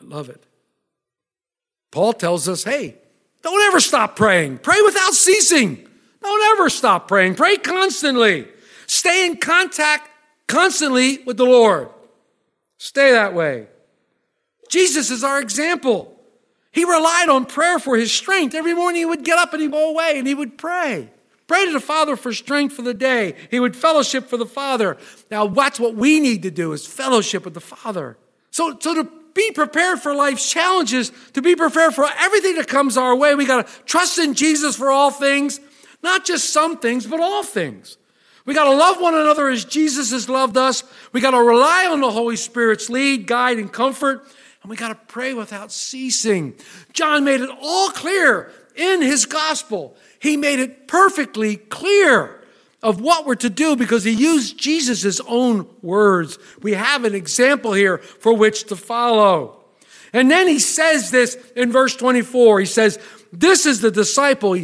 I 0.00 0.04
love 0.04 0.28
it. 0.28 0.44
Paul 1.90 2.12
tells 2.12 2.48
us, 2.48 2.64
hey, 2.64 2.96
don't 3.42 3.60
ever 3.68 3.80
stop 3.80 4.16
praying. 4.16 4.58
Pray 4.58 4.80
without 4.84 5.12
ceasing. 5.12 5.86
Don't 6.22 6.58
ever 6.58 6.70
stop 6.70 7.06
praying. 7.06 7.34
Pray 7.34 7.56
constantly. 7.56 8.46
Stay 8.86 9.26
in 9.26 9.36
contact 9.36 10.08
constantly 10.52 11.18
with 11.24 11.38
the 11.38 11.46
Lord. 11.46 11.88
Stay 12.76 13.12
that 13.12 13.32
way. 13.32 13.68
Jesus 14.68 15.10
is 15.10 15.24
our 15.24 15.40
example. 15.40 16.14
He 16.72 16.84
relied 16.84 17.28
on 17.30 17.46
prayer 17.46 17.78
for 17.78 17.96
his 17.96 18.12
strength. 18.12 18.54
Every 18.54 18.74
morning 18.74 19.00
he 19.00 19.06
would 19.06 19.24
get 19.24 19.38
up 19.38 19.52
and 19.54 19.62
he'd 19.62 19.72
go 19.72 19.90
away 19.90 20.18
and 20.18 20.26
he 20.26 20.34
would 20.34 20.58
pray. 20.58 21.10
Pray 21.46 21.66
to 21.66 21.72
the 21.72 21.80
Father 21.80 22.16
for 22.16 22.32
strength 22.32 22.74
for 22.74 22.82
the 22.82 22.94
day. 22.94 23.34
He 23.50 23.60
would 23.60 23.74
fellowship 23.74 24.28
for 24.28 24.36
the 24.36 24.46
Father. 24.46 24.98
Now, 25.30 25.46
that's 25.46 25.80
what 25.80 25.94
we 25.94 26.20
need 26.20 26.42
to 26.42 26.50
do 26.50 26.72
is 26.72 26.86
fellowship 26.86 27.44
with 27.44 27.54
the 27.54 27.60
Father. 27.60 28.18
So, 28.50 28.78
so 28.78 28.94
to 28.94 29.10
be 29.34 29.50
prepared 29.52 30.00
for 30.00 30.14
life's 30.14 30.50
challenges, 30.50 31.12
to 31.32 31.40
be 31.40 31.56
prepared 31.56 31.94
for 31.94 32.06
everything 32.18 32.56
that 32.56 32.68
comes 32.68 32.98
our 32.98 33.16
way, 33.16 33.34
we 33.34 33.46
got 33.46 33.66
to 33.66 33.82
trust 33.84 34.18
in 34.18 34.34
Jesus 34.34 34.76
for 34.76 34.90
all 34.90 35.10
things, 35.10 35.60
not 36.02 36.26
just 36.26 36.52
some 36.52 36.78
things, 36.78 37.06
but 37.06 37.20
all 37.20 37.42
things. 37.42 37.96
We 38.44 38.54
got 38.54 38.64
to 38.64 38.74
love 38.74 39.00
one 39.00 39.14
another 39.14 39.48
as 39.48 39.64
Jesus 39.64 40.10
has 40.10 40.28
loved 40.28 40.56
us. 40.56 40.82
We 41.12 41.20
got 41.20 41.30
to 41.30 41.42
rely 41.42 41.86
on 41.86 42.00
the 42.00 42.10
Holy 42.10 42.36
Spirit's 42.36 42.90
lead, 42.90 43.26
guide, 43.26 43.58
and 43.58 43.72
comfort. 43.72 44.26
And 44.62 44.70
we 44.70 44.76
got 44.76 44.88
to 44.88 44.94
pray 44.94 45.32
without 45.32 45.72
ceasing. 45.72 46.54
John 46.92 47.24
made 47.24 47.40
it 47.40 47.50
all 47.60 47.90
clear 47.90 48.50
in 48.74 49.02
his 49.02 49.26
gospel. 49.26 49.96
He 50.18 50.36
made 50.36 50.58
it 50.58 50.88
perfectly 50.88 51.56
clear 51.56 52.40
of 52.82 53.00
what 53.00 53.26
we're 53.26 53.36
to 53.36 53.50
do 53.50 53.76
because 53.76 54.02
he 54.02 54.10
used 54.10 54.58
Jesus' 54.58 55.20
own 55.26 55.68
words. 55.82 56.38
We 56.62 56.72
have 56.72 57.04
an 57.04 57.14
example 57.14 57.72
here 57.72 57.98
for 57.98 58.34
which 58.34 58.64
to 58.64 58.76
follow. 58.76 59.58
And 60.12 60.30
then 60.30 60.48
he 60.48 60.58
says 60.58 61.10
this 61.10 61.36
in 61.56 61.72
verse 61.72 61.96
24. 61.96 62.60
He 62.60 62.66
says, 62.66 62.98
This 63.32 63.66
is 63.66 63.80
the 63.80 63.90
disciple 63.90 64.56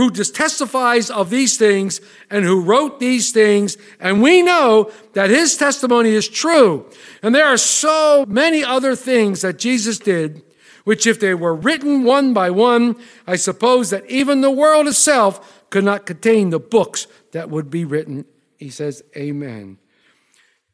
who 0.00 0.10
just 0.10 0.34
testifies 0.34 1.10
of 1.10 1.28
these 1.28 1.58
things 1.58 2.00
and 2.30 2.42
who 2.42 2.62
wrote 2.62 3.00
these 3.00 3.32
things. 3.32 3.76
And 4.00 4.22
we 4.22 4.40
know 4.40 4.90
that 5.12 5.28
his 5.28 5.58
testimony 5.58 6.08
is 6.12 6.26
true. 6.26 6.86
And 7.22 7.34
there 7.34 7.44
are 7.44 7.58
so 7.58 8.24
many 8.26 8.64
other 8.64 8.96
things 8.96 9.42
that 9.42 9.58
Jesus 9.58 9.98
did, 9.98 10.40
which 10.84 11.06
if 11.06 11.20
they 11.20 11.34
were 11.34 11.54
written 11.54 12.04
one 12.04 12.32
by 12.32 12.48
one, 12.48 12.96
I 13.26 13.36
suppose 13.36 13.90
that 13.90 14.08
even 14.08 14.40
the 14.40 14.50
world 14.50 14.88
itself 14.88 15.68
could 15.68 15.84
not 15.84 16.06
contain 16.06 16.48
the 16.48 16.58
books 16.58 17.06
that 17.32 17.50
would 17.50 17.68
be 17.68 17.84
written. 17.84 18.24
He 18.56 18.70
says, 18.70 19.02
Amen. 19.14 19.76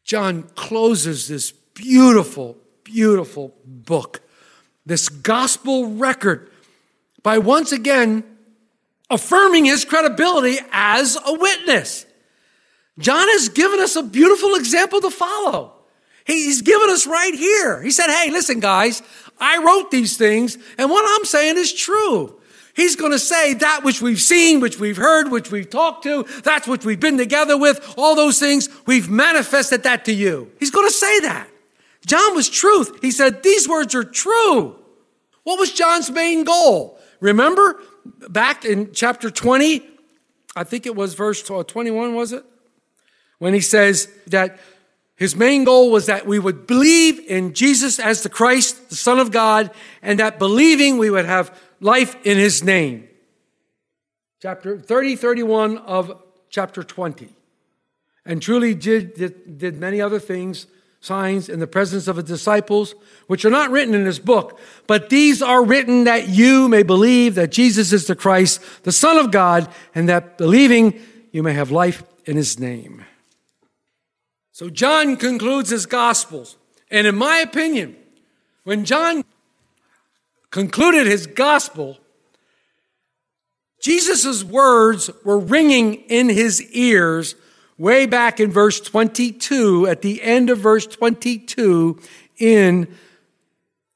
John 0.04 0.44
closes 0.54 1.26
this 1.26 1.50
beautiful, 1.50 2.58
beautiful 2.84 3.56
book, 3.64 4.20
this 4.84 5.08
gospel 5.08 5.88
record, 5.88 6.48
by 7.24 7.38
once 7.38 7.72
again 7.72 8.22
affirming 9.10 9.64
his 9.64 9.84
credibility 9.84 10.58
as 10.72 11.16
a 11.24 11.32
witness. 11.38 12.06
John 12.98 13.28
has 13.28 13.48
given 13.50 13.80
us 13.80 13.96
a 13.96 14.02
beautiful 14.02 14.54
example 14.54 15.00
to 15.02 15.10
follow. 15.10 15.72
He's 16.24 16.62
given 16.62 16.90
us 16.90 17.06
right 17.06 17.34
here. 17.34 17.82
He 17.82 17.90
said, 17.90 18.08
Hey, 18.08 18.30
listen, 18.30 18.58
guys, 18.58 19.02
I 19.38 19.62
wrote 19.62 19.90
these 19.90 20.16
things, 20.16 20.58
and 20.78 20.90
what 20.90 21.04
I'm 21.06 21.24
saying 21.24 21.56
is 21.56 21.72
true. 21.72 22.40
He's 22.74 22.96
going 22.96 23.12
to 23.12 23.18
say 23.18 23.54
that 23.54 23.84
which 23.84 24.02
we've 24.02 24.20
seen, 24.20 24.60
which 24.60 24.78
we've 24.78 24.98
heard, 24.98 25.30
which 25.30 25.50
we've 25.50 25.70
talked 25.70 26.02
to, 26.02 26.26
that's 26.42 26.68
what 26.68 26.84
we've 26.84 27.00
been 27.00 27.16
together 27.16 27.56
with, 27.56 27.94
all 27.96 28.14
those 28.14 28.38
things, 28.38 28.68
we've 28.86 29.08
manifested 29.08 29.84
that 29.84 30.04
to 30.06 30.12
you. 30.12 30.50
He's 30.58 30.70
going 30.70 30.86
to 30.86 30.92
say 30.92 31.20
that. 31.20 31.48
John 32.04 32.34
was 32.34 32.50
truth. 32.50 32.98
He 33.00 33.10
said, 33.10 33.42
These 33.42 33.68
words 33.68 33.94
are 33.94 34.04
true. 34.04 34.76
What 35.44 35.58
was 35.58 35.72
John's 35.72 36.10
main 36.10 36.44
goal? 36.44 36.98
Remember 37.20 37.80
back 38.28 38.64
in 38.64 38.92
chapter 38.92 39.30
20, 39.30 39.82
I 40.54 40.64
think 40.64 40.86
it 40.86 40.96
was 40.96 41.14
verse 41.14 41.42
21, 41.42 42.14
was 42.14 42.32
it? 42.32 42.44
When 43.38 43.52
he 43.52 43.60
says 43.60 44.08
that 44.28 44.58
his 45.16 45.34
main 45.34 45.64
goal 45.64 45.90
was 45.90 46.06
that 46.06 46.26
we 46.26 46.38
would 46.38 46.66
believe 46.66 47.18
in 47.20 47.54
Jesus 47.54 47.98
as 47.98 48.22
the 48.22 48.28
Christ, 48.28 48.90
the 48.90 48.96
Son 48.96 49.18
of 49.18 49.30
God, 49.30 49.70
and 50.02 50.20
that 50.20 50.38
believing 50.38 50.98
we 50.98 51.10
would 51.10 51.24
have 51.24 51.58
life 51.80 52.16
in 52.24 52.36
his 52.36 52.62
name. 52.62 53.08
Chapter 54.42 54.78
30, 54.78 55.16
31 55.16 55.78
of 55.78 56.22
chapter 56.50 56.82
20. 56.82 57.28
And 58.26 58.42
truly 58.42 58.74
did, 58.74 59.14
did, 59.14 59.58
did 59.58 59.76
many 59.76 60.00
other 60.00 60.18
things, 60.18 60.66
signs 61.00 61.48
in 61.48 61.60
the 61.60 61.66
presence 61.66 62.08
of 62.08 62.16
his 62.16 62.24
disciples, 62.24 62.94
which 63.26 63.44
are 63.44 63.50
not 63.50 63.70
written 63.70 63.94
in 63.94 64.04
this 64.04 64.18
book, 64.18 64.58
but 64.86 65.08
these 65.08 65.42
are 65.42 65.64
written 65.64 66.04
that 66.04 66.28
you 66.28 66.68
may 66.68 66.82
believe 66.82 67.34
that 67.34 67.52
Jesus 67.52 67.92
is 67.92 68.06
the 68.06 68.16
Christ, 68.16 68.60
the 68.82 68.92
Son 68.92 69.16
of 69.16 69.30
God, 69.30 69.72
and 69.94 70.08
that 70.08 70.38
believing 70.38 71.00
you 71.32 71.42
may 71.42 71.52
have 71.52 71.70
life 71.70 72.02
in 72.24 72.36
his 72.36 72.58
name. 72.58 73.04
So 74.52 74.70
John 74.70 75.16
concludes 75.16 75.70
his 75.70 75.86
Gospels. 75.86 76.56
And 76.90 77.06
in 77.06 77.16
my 77.16 77.38
opinion, 77.38 77.96
when 78.64 78.84
John 78.84 79.24
concluded 80.50 81.06
his 81.06 81.26
Gospel, 81.26 81.98
Jesus' 83.82 84.42
words 84.42 85.10
were 85.24 85.38
ringing 85.38 85.94
in 85.94 86.28
his 86.28 86.62
ears 86.72 87.34
way 87.78 88.06
back 88.06 88.40
in 88.40 88.50
verse 88.50 88.80
22, 88.80 89.86
at 89.86 90.02
the 90.02 90.22
end 90.22 90.50
of 90.50 90.58
verse 90.58 90.86
22 90.86 91.98
in 92.38 92.94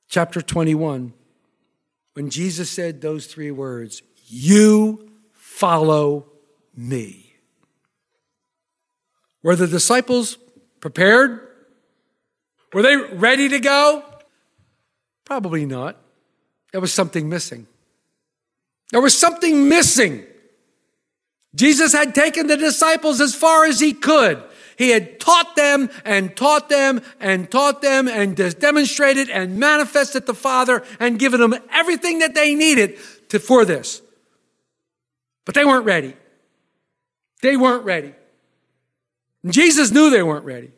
chapter 0.09 0.43
21, 0.43 1.13
when 2.15 2.31
Jesus 2.31 2.71
said 2.71 3.01
those 3.01 3.27
three 3.27 3.51
words, 3.51 4.03
You 4.27 5.11
follow 5.33 6.27
me. 6.77 7.35
Were 9.43 9.57
the 9.57 9.67
disciples 9.67 10.37
prepared? 10.81 11.41
Were 12.73 12.83
they 12.83 12.97
ready 12.97 13.49
to 13.49 13.61
go? 13.61 14.05
Probably 15.25 15.65
not. 15.65 15.97
There 16.73 16.81
was 16.81 16.93
something 16.93 17.29
missing. 17.29 17.67
There 18.91 19.01
was 19.01 19.17
something 19.17 19.69
missing. 19.69 20.25
Jesus 21.55 21.93
had 21.93 22.15
taken 22.15 22.47
the 22.47 22.57
disciples 22.57 23.21
as 23.21 23.35
far 23.35 23.65
as 23.65 23.81
he 23.81 23.93
could. 23.93 24.43
He 24.77 24.91
had 24.91 25.21
taught 25.21 25.57
them 25.57 25.91
and 26.05 26.35
taught 26.35 26.69
them 26.69 27.03
and 27.19 27.51
taught 27.51 27.83
them 27.83 28.09
and 28.09 28.35
demonstrated 28.59 29.29
and 29.29 29.59
manifested 29.59 30.27
the 30.27 30.35
Father 30.35 30.83
and 30.99 31.19
given 31.19 31.41
them 31.41 31.55
everything 31.71 32.21
that 32.21 32.35
they 32.35 32.55
needed 32.55 32.99
to, 33.29 33.39
for 33.39 33.65
this. 33.65 34.01
But 35.45 35.55
they 35.55 35.65
weren't 35.65 35.85
ready. 35.85 36.15
They 37.43 37.57
weren't 37.57 37.85
ready. 37.85 38.15
And 39.43 39.53
Jesus 39.53 39.91
knew 39.91 40.09
they 40.09 40.23
weren't 40.23 40.45
ready. 40.45 40.71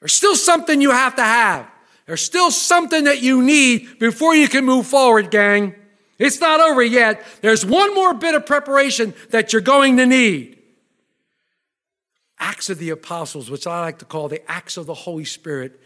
There's 0.00 0.12
still 0.12 0.36
something 0.36 0.80
you 0.80 0.90
have 0.90 1.16
to 1.16 1.24
have. 1.24 1.68
There's 2.06 2.22
still 2.22 2.50
something 2.50 3.04
that 3.04 3.22
you 3.22 3.42
need 3.42 3.98
before 3.98 4.34
you 4.34 4.48
can 4.48 4.64
move 4.64 4.86
forward, 4.86 5.30
gang. 5.30 5.74
It's 6.20 6.38
not 6.38 6.60
over 6.60 6.82
yet. 6.82 7.24
There's 7.40 7.64
one 7.64 7.94
more 7.94 8.12
bit 8.12 8.34
of 8.34 8.44
preparation 8.44 9.14
that 9.30 9.52
you're 9.54 9.62
going 9.62 9.96
to 9.96 10.04
need. 10.04 10.58
Acts 12.38 12.68
of 12.68 12.78
the 12.78 12.90
Apostles, 12.90 13.50
which 13.50 13.66
I 13.66 13.80
like 13.80 13.98
to 14.00 14.04
call 14.04 14.28
the 14.28 14.48
Acts 14.48 14.76
of 14.76 14.84
the 14.84 14.94
Holy 14.94 15.24
Spirit. 15.24 15.80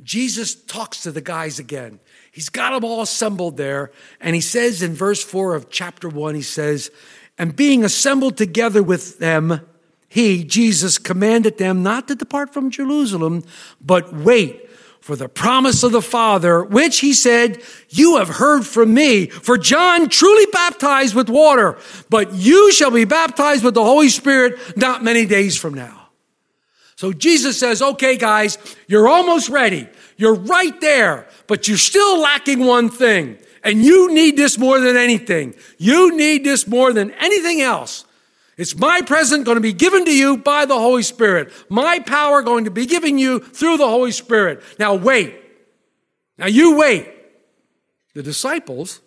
Jesus 0.00 0.54
talks 0.54 1.02
to 1.02 1.10
the 1.10 1.20
guys 1.20 1.58
again. 1.58 1.98
He's 2.30 2.48
got 2.48 2.70
them 2.70 2.84
all 2.84 3.02
assembled 3.02 3.56
there. 3.56 3.90
And 4.20 4.36
he 4.36 4.40
says 4.40 4.80
in 4.80 4.94
verse 4.94 5.24
4 5.24 5.56
of 5.56 5.70
chapter 5.70 6.08
1, 6.08 6.36
he 6.36 6.42
says, 6.42 6.92
And 7.36 7.56
being 7.56 7.84
assembled 7.84 8.36
together 8.36 8.84
with 8.84 9.18
them, 9.18 9.60
he, 10.08 10.44
Jesus, 10.44 10.98
commanded 10.98 11.58
them 11.58 11.82
not 11.82 12.06
to 12.08 12.14
depart 12.14 12.54
from 12.54 12.70
Jerusalem, 12.70 13.42
but 13.80 14.12
wait 14.14 14.69
for 15.00 15.16
the 15.16 15.28
promise 15.28 15.82
of 15.82 15.92
the 15.92 16.02
Father, 16.02 16.62
which 16.62 17.00
he 17.00 17.14
said, 17.14 17.62
You 17.88 18.18
have 18.18 18.28
heard 18.28 18.66
from 18.66 18.92
me. 18.94 19.26
For 19.26 19.56
John 19.56 20.08
truly 20.08 20.46
baptized 20.52 21.14
with 21.14 21.28
water, 21.28 21.78
but 22.08 22.34
you 22.34 22.72
shall 22.72 22.90
be 22.90 23.04
baptized 23.04 23.64
with 23.64 23.74
the 23.74 23.84
Holy 23.84 24.08
Spirit 24.08 24.76
not 24.76 25.02
many 25.02 25.26
days 25.26 25.56
from 25.56 25.74
now. 25.74 26.08
So 26.96 27.12
Jesus 27.12 27.58
says, 27.58 27.80
Okay, 27.80 28.16
guys, 28.16 28.58
you're 28.86 29.08
almost 29.08 29.48
ready. 29.48 29.88
You're 30.16 30.34
right 30.34 30.78
there, 30.82 31.26
but 31.46 31.66
you're 31.66 31.78
still 31.78 32.20
lacking 32.20 32.60
one 32.60 32.90
thing. 32.90 33.38
And 33.64 33.82
you 33.82 34.12
need 34.12 34.36
this 34.36 34.58
more 34.58 34.80
than 34.80 34.96
anything. 34.96 35.54
You 35.78 36.16
need 36.16 36.44
this 36.44 36.66
more 36.66 36.92
than 36.92 37.10
anything 37.12 37.60
else. 37.62 38.04
It's 38.60 38.76
my 38.76 39.00
present 39.00 39.46
going 39.46 39.54
to 39.54 39.62
be 39.62 39.72
given 39.72 40.04
to 40.04 40.14
you 40.14 40.36
by 40.36 40.66
the 40.66 40.78
Holy 40.78 41.02
Spirit. 41.02 41.50
My 41.70 41.98
power 41.98 42.42
going 42.42 42.66
to 42.66 42.70
be 42.70 42.84
given 42.84 43.16
you 43.16 43.38
through 43.38 43.78
the 43.78 43.88
Holy 43.88 44.12
Spirit. 44.12 44.62
Now 44.78 44.96
wait. 44.96 45.34
Now 46.36 46.44
you 46.44 46.76
wait. 46.76 47.08
The 48.12 48.22
disciples, 48.22 49.00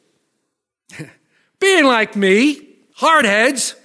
being 1.60 1.86
like 1.86 2.16
me, 2.16 2.68
hardheads, 2.98 3.76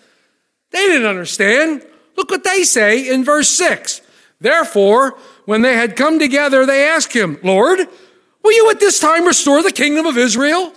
they 0.71 0.87
didn't 0.87 1.07
understand. 1.07 1.85
Look 2.17 2.31
what 2.31 2.45
they 2.45 2.65
say 2.65 3.13
in 3.13 3.23
verse 3.23 3.51
6. 3.51 4.01
Therefore, 4.41 5.19
when 5.45 5.61
they 5.61 5.75
had 5.75 5.97
come 5.97 6.19
together, 6.19 6.65
they 6.65 6.89
asked 6.89 7.13
him, 7.13 7.39
Lord, 7.43 7.79
will 8.43 8.53
you 8.55 8.71
at 8.71 8.81
this 8.81 9.01
time 9.01 9.27
restore 9.27 9.63
the 9.63 9.71
kingdom 9.71 10.07
of 10.07 10.17
Israel? 10.17 10.73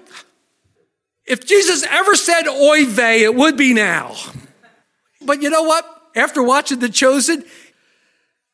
If 1.25 1.45
Jesus 1.45 1.85
ever 1.89 2.13
said 2.15 2.45
oy 2.45 2.85
vey, 2.85 3.23
it 3.23 3.33
would 3.33 3.55
be 3.55 3.73
now. 3.73 4.17
But 5.23 5.41
you 5.41 5.49
know 5.49 5.63
what? 5.63 5.85
After 6.15 6.43
watching 6.43 6.79
The 6.79 6.89
Chosen, 6.89 7.43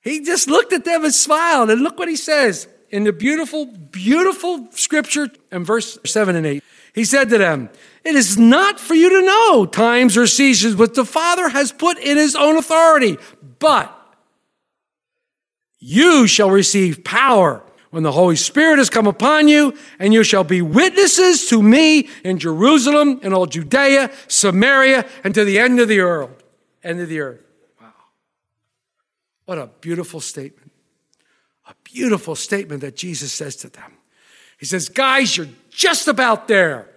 he 0.02 0.22
just 0.22 0.48
looked 0.48 0.74
at 0.74 0.86
them 0.86 1.04
and 1.04 1.14
smiled. 1.14 1.70
And 1.70 1.82
look 1.82 1.98
what 1.98 2.08
he 2.08 2.16
says 2.16 2.68
in 2.90 3.04
the 3.04 3.14
beautiful, 3.14 3.66
beautiful 3.66 4.70
scripture 4.72 5.30
in 5.52 5.64
verse 5.64 5.98
7 6.06 6.36
and 6.36 6.46
8. 6.46 6.64
He 6.94 7.06
said 7.06 7.30
to 7.30 7.38
them, 7.38 7.70
It 8.04 8.16
is 8.16 8.38
not 8.38 8.80
for 8.80 8.96
you 8.96 9.10
to 9.10 9.26
know 9.26 9.66
times 9.66 10.18
or 10.18 10.28
seasons 10.28 10.76
which 10.76 10.94
the 10.94 11.06
Father 11.06 11.50
has 11.50 11.72
put 11.72 11.98
in 12.00 12.18
his 12.18 12.36
own 12.36 12.58
authority, 12.58 13.18
but 13.60 13.94
you 15.80 16.26
shall 16.26 16.50
receive 16.50 17.04
power 17.04 17.62
when 17.92 18.04
the 18.04 18.12
Holy 18.12 18.36
Spirit 18.36 18.80
has 18.80 18.90
come 18.90 19.08
upon 19.08 19.48
you, 19.48 19.74
and 20.00 20.14
you 20.14 20.24
shall 20.24 20.44
be 20.44 20.62
witnesses 20.62 21.48
to 21.48 21.62
me 21.62 22.10
in 22.24 22.38
Jerusalem 22.38 23.20
and 23.24 23.34
all 23.34 23.46
Judea, 23.46 24.12
Samaria, 24.28 25.06
and 25.24 25.34
to 25.34 25.46
the 25.46 25.60
end 25.60 25.80
of 25.80 25.88
the 25.88 26.00
earth. 26.00 26.37
End 26.84 27.00
of 27.00 27.10
the 27.10 27.20
earth. 27.20 27.44
Wow. 27.82 27.94
What 29.46 29.58
a 29.58 29.68
beautiful 29.82 30.20
statement. 30.20 30.72
A 31.68 31.74
beautiful 31.84 32.36
statement 32.36 32.82
that 32.82 32.96
Jesus 32.96 33.34
says 33.34 33.56
to 33.58 33.70
them. 33.70 33.94
He 34.58 34.66
says, 34.66 34.90
Guys, 34.90 35.36
you're 35.36 35.48
just 35.70 36.08
about 36.08 36.48
there. 36.48 36.90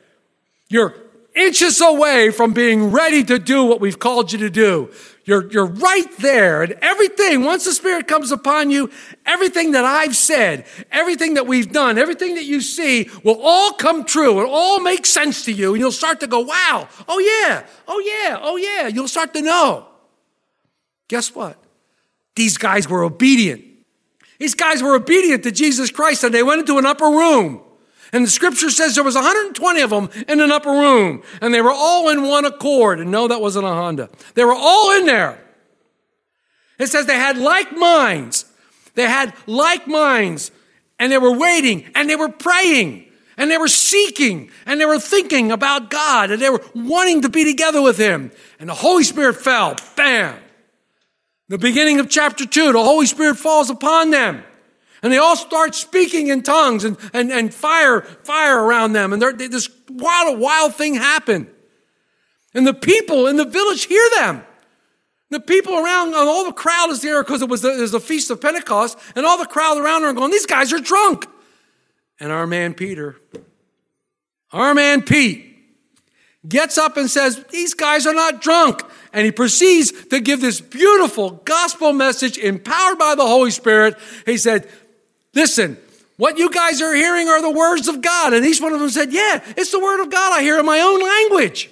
You're 0.69 0.95
inches 1.35 1.81
away 1.81 2.31
from 2.31 2.53
being 2.53 2.91
ready 2.91 3.23
to 3.25 3.39
do 3.39 3.65
what 3.65 3.81
we've 3.81 3.99
called 3.99 4.33
you 4.33 4.39
to 4.41 4.51
do. 4.51 4.91
You're, 5.25 5.51
you're 5.53 5.67
right 5.67 6.11
there. 6.19 6.63
And 6.63 6.73
everything, 6.81 7.45
once 7.45 7.65
the 7.65 7.73
Spirit 7.73 8.09
comes 8.09 8.33
upon 8.33 8.71
you, 8.71 8.91
everything 9.25 9.73
that 9.73 9.85
I've 9.85 10.17
said, 10.17 10.67
everything 10.91 11.35
that 11.35 11.47
we've 11.47 11.71
done, 11.71 11.99
everything 11.99 12.35
that 12.35 12.45
you 12.45 12.61
see 12.61 13.09
will 13.23 13.41
all 13.41 13.73
come 13.73 14.05
true. 14.05 14.41
It'll 14.41 14.53
all 14.53 14.81
make 14.81 15.07
sense 15.07 15.45
to 15.45 15.53
you. 15.53 15.73
And 15.73 15.81
you'll 15.81 15.93
start 15.93 16.21
to 16.21 16.27
go, 16.27 16.41
wow, 16.41 16.89
oh 17.07 17.19
yeah, 17.19 17.65
oh 17.87 18.01
yeah, 18.01 18.39
oh 18.41 18.57
yeah. 18.57 18.89
You'll 18.89 19.09
start 19.09 19.33
to 19.35 19.43
know. 19.43 19.87
Guess 21.09 21.35
what? 21.35 21.57
These 22.35 22.57
guys 22.57 22.89
were 22.89 23.05
obedient. 23.05 23.65
These 24.39 24.55
guys 24.55 24.83
were 24.83 24.95
obedient 24.95 25.43
to 25.45 25.53
Jesus 25.53 25.91
Christ 25.91 26.25
and 26.25 26.35
they 26.35 26.43
went 26.43 26.61
into 26.61 26.79
an 26.79 26.87
upper 26.87 27.07
room. 27.07 27.61
And 28.13 28.25
the 28.25 28.31
scripture 28.31 28.71
says 28.71 28.95
there 28.95 29.05
was 29.05 29.15
120 29.15 29.81
of 29.81 29.91
them 29.91 30.11
in 30.29 30.41
an 30.41 30.51
upper 30.51 30.71
room 30.71 31.23
and 31.41 31.55
they 31.55 31.61
were 31.61 31.73
all 31.73 32.09
in 32.09 32.23
one 32.23 32.45
accord. 32.45 33.01
And 33.01 33.11
no, 33.11 33.29
that 33.29 33.41
wasn't 33.41 33.67
a 33.67 33.69
Honda. 33.69 34.11
They 34.35 34.45
were 34.45 34.55
all 34.55 34.99
in 34.99 35.07
there. 35.07 35.41
It 36.79 36.89
says 36.89 37.07
they 37.07 37.17
had 37.17 37.39
like 37.39 37.77
minds. 37.77 38.47
They 38.95 39.05
had 39.05 39.35
like 39.47 39.87
minds 39.87 40.51
and 40.99 41.13
they 41.13 41.19
were 41.19 41.37
waiting 41.37 41.91
and 41.95 42.11
they 42.11 42.17
were 42.17 42.29
praying 42.29 43.07
and 43.37 43.51
they 43.51 43.59
were 43.59 43.69
seeking 43.69 44.51
and 44.67 44.81
they 44.81 44.87
were 44.87 44.99
thinking 44.99 45.53
about 45.53 45.91
God 45.91 46.31
and 46.31 46.43
they 46.43 46.51
were 46.51 46.63
wanting 46.75 47.23
to 47.23 47.29
be 47.29 47.45
together 47.45 47.81
with 47.81 47.97
Him. 47.97 48.33
And 48.59 48.69
the 48.69 48.75
Holy 48.75 49.05
Spirit 49.05 49.37
fell. 49.37 49.77
Bam. 49.97 50.37
The 51.49 51.59
beginning 51.59 52.01
of 52.01 52.09
chapter 52.09 52.47
two, 52.47 52.73
the 52.73 52.83
Holy 52.83 53.07
Spirit 53.07 53.37
falls 53.37 53.71
upon 53.71 54.11
them. 54.11 54.45
And 55.03 55.13
they 55.13 55.19
all 55.19 55.37
start 55.37 55.75
speaking 55.75 56.29
in 56.29 56.43
tongues 56.43 56.85
and, 56.85 56.97
and, 57.13 57.33
and 57.33 57.53
fire, 57.53 58.03
fire 58.03 58.63
around 58.63 58.93
them. 58.93 59.13
And 59.13 59.23
they, 59.23 59.47
this 59.47 59.71
wild, 59.89 60.39
wild 60.39 60.75
thing 60.75 60.95
happened. 60.95 61.49
And 62.55 62.67
the 62.67 62.75
people 62.75 63.27
in 63.27 63.37
the 63.37 63.45
village 63.45 63.85
hear 63.85 64.07
them. 64.17 64.45
The 65.31 65.41
people 65.41 65.75
around, 65.75 66.13
all 66.15 66.45
the 66.45 66.53
crowd 66.53 66.91
is 66.91 67.03
there 67.03 67.23
because 67.23 67.41
it 67.41 67.49
was 67.49 67.63
the, 67.63 67.77
it 67.77 67.81
was 67.81 67.93
the 67.93 68.01
feast 68.01 68.31
of 68.31 68.41
Pentecost, 68.41 68.99
and 69.15 69.25
all 69.25 69.39
the 69.39 69.47
crowd 69.47 69.79
around 69.79 70.03
are 70.03 70.13
going, 70.13 70.33
These 70.33 70.47
guys 70.47 70.73
are 70.73 70.81
drunk. 70.81 71.27
And 72.19 72.33
our 72.33 72.49
man 72.49 72.75
Peter, 72.75 73.17
our 74.53 74.75
man 74.75 75.03
Pete, 75.03 75.47
gets 76.49 76.79
up 76.79 76.97
and 76.97 77.09
says, 77.09 77.45
These 77.51 77.75
guys 77.75 78.07
are 78.07 78.15
not 78.15 78.43
drunk. 78.43 78.83
And 79.13 79.25
he 79.25 79.33
proceeds 79.33 79.93
to 80.07 80.21
give 80.21 80.41
this 80.41 80.61
beautiful 80.61 81.31
gospel 81.45 81.93
message 81.93 82.37
empowered 82.39 82.99
by 82.99 83.15
the 83.15 83.27
Holy 83.27 83.51
Spirit. 83.51 83.97
He 84.27 84.37
said, 84.37 84.69
Listen, 85.35 85.79
what 86.17 86.39
you 86.39 86.51
guys 86.51 86.83
are 86.83 86.95
hearing 86.95 87.29
are 87.29 87.41
the 87.41 87.51
words 87.51 87.89
of 87.89 88.03
God. 88.03 88.33
And 88.35 88.45
each 88.45 88.61
one 88.61 88.73
of 88.73 88.81
them 88.81 88.91
said, 88.91 89.13
Yeah, 89.13 89.43
it's 89.57 89.71
the 89.71 89.81
word 89.81 90.03
of 90.03 90.11
God. 90.11 90.39
I 90.39 90.43
hear 90.43 90.59
in 90.59 90.67
my 90.67 90.81
own 90.81 91.01
language. 91.01 91.71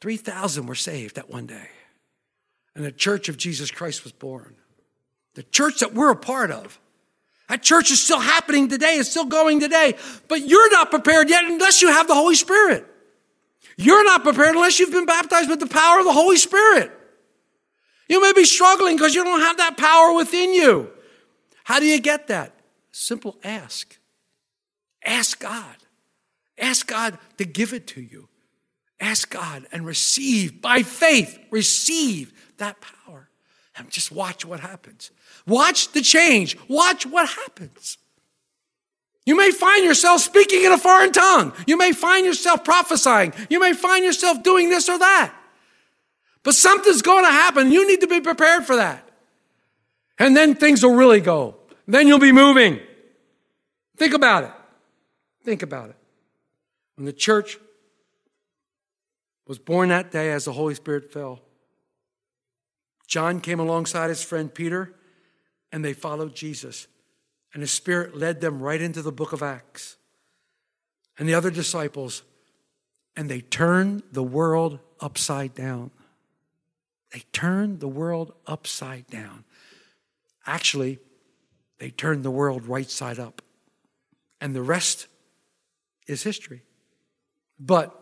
3,000 0.00 0.66
were 0.66 0.74
saved 0.74 1.16
that 1.16 1.30
one 1.30 1.46
day. 1.46 1.68
And 2.74 2.84
the 2.84 2.92
church 2.92 3.28
of 3.28 3.38
Jesus 3.38 3.70
Christ 3.70 4.04
was 4.04 4.12
born. 4.12 4.54
The 5.34 5.42
church 5.42 5.80
that 5.80 5.94
we're 5.94 6.10
a 6.10 6.16
part 6.16 6.50
of. 6.50 6.78
That 7.48 7.62
church 7.62 7.90
is 7.90 8.02
still 8.02 8.18
happening 8.20 8.68
today, 8.68 8.96
it's 8.96 9.10
still 9.10 9.24
going 9.24 9.60
today. 9.60 9.94
But 10.28 10.46
you're 10.46 10.70
not 10.70 10.90
prepared 10.90 11.30
yet 11.30 11.44
unless 11.44 11.80
you 11.80 11.88
have 11.88 12.08
the 12.08 12.14
Holy 12.14 12.34
Spirit. 12.34 12.84
You're 13.76 14.04
not 14.04 14.22
prepared 14.22 14.54
unless 14.54 14.78
you've 14.78 14.92
been 14.92 15.06
baptized 15.06 15.48
with 15.48 15.60
the 15.60 15.66
power 15.66 15.98
of 15.98 16.04
the 16.04 16.12
Holy 16.12 16.36
Spirit. 16.36 16.90
You 18.08 18.20
may 18.20 18.32
be 18.32 18.44
struggling 18.44 18.96
because 18.96 19.14
you 19.14 19.24
don't 19.24 19.40
have 19.40 19.58
that 19.58 19.76
power 19.76 20.14
within 20.14 20.52
you. 20.52 20.90
How 21.66 21.80
do 21.80 21.86
you 21.86 21.98
get 21.98 22.28
that? 22.28 22.52
Simple 22.92 23.36
ask. 23.42 23.98
Ask 25.04 25.40
God. 25.40 25.74
Ask 26.56 26.86
God 26.86 27.18
to 27.38 27.44
give 27.44 27.72
it 27.72 27.88
to 27.88 28.00
you. 28.00 28.28
Ask 29.00 29.30
God 29.30 29.66
and 29.72 29.84
receive 29.84 30.62
by 30.62 30.84
faith, 30.84 31.36
receive 31.50 32.32
that 32.58 32.76
power. 32.80 33.30
And 33.74 33.90
just 33.90 34.12
watch 34.12 34.44
what 34.44 34.60
happens. 34.60 35.10
Watch 35.44 35.90
the 35.90 36.02
change. 36.02 36.56
Watch 36.68 37.04
what 37.04 37.28
happens. 37.28 37.98
You 39.24 39.36
may 39.36 39.50
find 39.50 39.84
yourself 39.84 40.20
speaking 40.20 40.62
in 40.62 40.70
a 40.70 40.78
foreign 40.78 41.10
tongue. 41.10 41.52
You 41.66 41.76
may 41.76 41.90
find 41.90 42.24
yourself 42.24 42.62
prophesying. 42.62 43.34
You 43.50 43.58
may 43.58 43.72
find 43.72 44.04
yourself 44.04 44.44
doing 44.44 44.70
this 44.70 44.88
or 44.88 45.00
that. 45.00 45.34
But 46.44 46.54
something's 46.54 47.02
going 47.02 47.24
to 47.24 47.32
happen. 47.32 47.72
You 47.72 47.88
need 47.88 48.02
to 48.02 48.06
be 48.06 48.20
prepared 48.20 48.66
for 48.66 48.76
that. 48.76 49.02
And 50.18 50.36
then 50.36 50.54
things 50.54 50.82
will 50.82 50.94
really 50.94 51.20
go. 51.20 51.55
Then 51.86 52.08
you'll 52.08 52.18
be 52.18 52.32
moving. 52.32 52.80
Think 53.96 54.14
about 54.14 54.44
it. 54.44 54.52
Think 55.44 55.62
about 55.62 55.90
it. 55.90 55.96
When 56.96 57.06
the 57.06 57.12
church 57.12 57.58
was 59.46 59.58
born 59.58 59.90
that 59.90 60.10
day 60.10 60.32
as 60.32 60.44
the 60.44 60.52
Holy 60.52 60.74
Spirit 60.74 61.12
fell, 61.12 61.40
John 63.06 63.40
came 63.40 63.60
alongside 63.60 64.08
his 64.08 64.24
friend 64.24 64.52
Peter 64.52 64.94
and 65.70 65.84
they 65.84 65.92
followed 65.92 66.34
Jesus. 66.34 66.88
And 67.54 67.62
the 67.62 67.68
Spirit 67.68 68.16
led 68.16 68.40
them 68.40 68.60
right 68.60 68.80
into 68.80 69.02
the 69.02 69.12
book 69.12 69.32
of 69.32 69.42
Acts. 69.42 69.96
And 71.18 71.28
the 71.28 71.34
other 71.34 71.50
disciples, 71.50 72.22
and 73.16 73.30
they 73.30 73.40
turned 73.40 74.02
the 74.12 74.22
world 74.22 74.78
upside 75.00 75.54
down. 75.54 75.90
They 77.12 77.22
turned 77.32 77.80
the 77.80 77.88
world 77.88 78.34
upside 78.46 79.06
down. 79.06 79.44
Actually, 80.46 80.98
they 81.78 81.90
turned 81.90 82.24
the 82.24 82.30
world 82.30 82.66
right 82.66 82.88
side 82.90 83.18
up. 83.18 83.42
And 84.40 84.54
the 84.54 84.62
rest 84.62 85.06
is 86.06 86.22
history. 86.22 86.62
But 87.58 87.94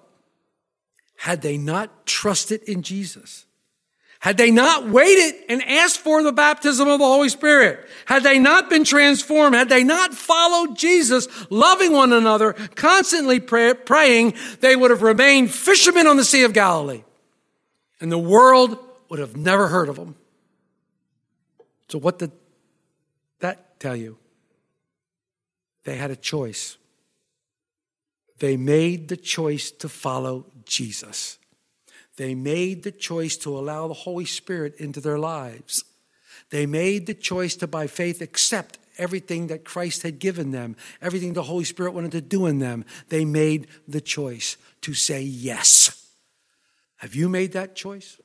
had 1.16 1.42
they 1.42 1.56
not 1.56 2.06
trusted 2.06 2.62
in 2.64 2.82
Jesus, 2.82 3.46
had 4.20 4.36
they 4.36 4.50
not 4.50 4.88
waited 4.88 5.34
and 5.48 5.62
asked 5.62 5.98
for 5.98 6.22
the 6.22 6.32
baptism 6.32 6.88
of 6.88 6.98
the 6.98 7.04
Holy 7.04 7.28
Spirit, 7.28 7.86
had 8.06 8.22
they 8.22 8.38
not 8.38 8.70
been 8.70 8.84
transformed, 8.84 9.54
had 9.54 9.68
they 9.68 9.84
not 9.84 10.14
followed 10.14 10.76
Jesus, 10.78 11.28
loving 11.50 11.92
one 11.92 12.12
another, 12.12 12.54
constantly 12.74 13.38
pray, 13.38 13.74
praying, 13.74 14.34
they 14.60 14.76
would 14.76 14.90
have 14.90 15.02
remained 15.02 15.50
fishermen 15.50 16.06
on 16.06 16.16
the 16.16 16.24
Sea 16.24 16.44
of 16.44 16.52
Galilee. 16.52 17.04
And 18.00 18.10
the 18.10 18.18
world 18.18 18.78
would 19.08 19.18
have 19.18 19.36
never 19.36 19.68
heard 19.68 19.88
of 19.88 19.96
them. 19.96 20.16
So, 21.88 21.98
what 21.98 22.18
did 22.18 22.32
tell 23.84 23.96
you? 23.96 24.16
They 25.84 25.96
had 25.96 26.10
a 26.10 26.16
choice. 26.16 26.78
They 28.38 28.56
made 28.56 29.08
the 29.08 29.16
choice 29.16 29.70
to 29.72 29.88
follow 29.90 30.46
Jesus. 30.64 31.38
They 32.16 32.34
made 32.34 32.82
the 32.82 32.92
choice 32.92 33.36
to 33.38 33.58
allow 33.58 33.86
the 33.86 33.94
Holy 34.06 34.24
Spirit 34.24 34.76
into 34.76 35.00
their 35.00 35.18
lives. 35.18 35.84
They 36.50 36.64
made 36.64 37.06
the 37.06 37.14
choice 37.14 37.56
to, 37.56 37.66
by 37.66 37.86
faith, 37.86 38.22
accept 38.22 38.78
everything 38.96 39.48
that 39.48 39.64
Christ 39.64 40.02
had 40.02 40.18
given 40.18 40.50
them, 40.50 40.76
everything 41.02 41.34
the 41.34 41.42
Holy 41.42 41.64
Spirit 41.64 41.92
wanted 41.92 42.12
to 42.12 42.20
do 42.22 42.46
in 42.46 42.60
them. 42.60 42.86
They 43.10 43.26
made 43.26 43.66
the 43.86 44.00
choice 44.00 44.56
to 44.82 44.94
say 44.94 45.20
yes. 45.20 46.08
Have 46.96 47.14
you 47.14 47.28
made 47.28 47.52
that 47.52 47.76
choice? 47.76 48.18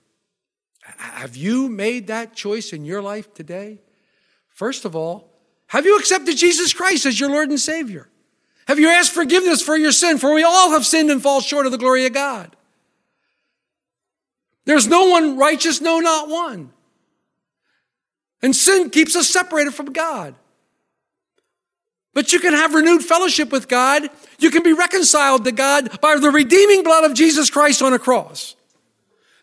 Have 0.81 1.35
you 1.35 1.67
made 1.67 2.07
that 2.07 2.33
choice 2.33 2.71
in 2.71 2.85
your 2.85 3.01
life 3.01 3.33
today? 3.33 3.81
First 4.47 4.85
of 4.85 4.95
all, 4.95 5.28
have 5.69 5.85
you 5.85 5.97
accepted 5.97 6.35
Jesus 6.35 6.73
Christ 6.73 7.05
as 7.05 7.19
your 7.19 7.29
Lord 7.29 7.49
and 7.49 7.59
Savior? 7.59 8.09
Have 8.67 8.79
you 8.79 8.89
asked 8.89 9.11
forgiveness 9.11 9.61
for 9.61 9.77
your 9.77 9.91
sin? 9.91 10.17
For 10.17 10.33
we 10.33 10.43
all 10.43 10.71
have 10.71 10.85
sinned 10.85 11.09
and 11.09 11.21
fall 11.21 11.41
short 11.41 11.65
of 11.65 11.71
the 11.71 11.77
glory 11.77 12.05
of 12.05 12.13
God. 12.13 12.55
There's 14.65 14.87
no 14.87 15.09
one 15.09 15.37
righteous, 15.37 15.79
no, 15.79 15.99
not 15.99 16.27
one. 16.27 16.71
And 18.41 18.55
sin 18.55 18.89
keeps 18.89 19.15
us 19.15 19.27
separated 19.27 19.73
from 19.73 19.93
God. 19.93 20.35
But 22.13 22.33
you 22.33 22.39
can 22.39 22.53
have 22.53 22.73
renewed 22.73 23.03
fellowship 23.03 23.51
with 23.51 23.67
God. 23.67 24.09
You 24.39 24.49
can 24.51 24.63
be 24.63 24.73
reconciled 24.73 25.45
to 25.45 25.51
God 25.51 26.01
by 26.01 26.17
the 26.17 26.31
redeeming 26.31 26.83
blood 26.83 27.03
of 27.03 27.13
Jesus 27.13 27.49
Christ 27.49 27.81
on 27.81 27.93
a 27.93 27.99
cross. 27.99 28.55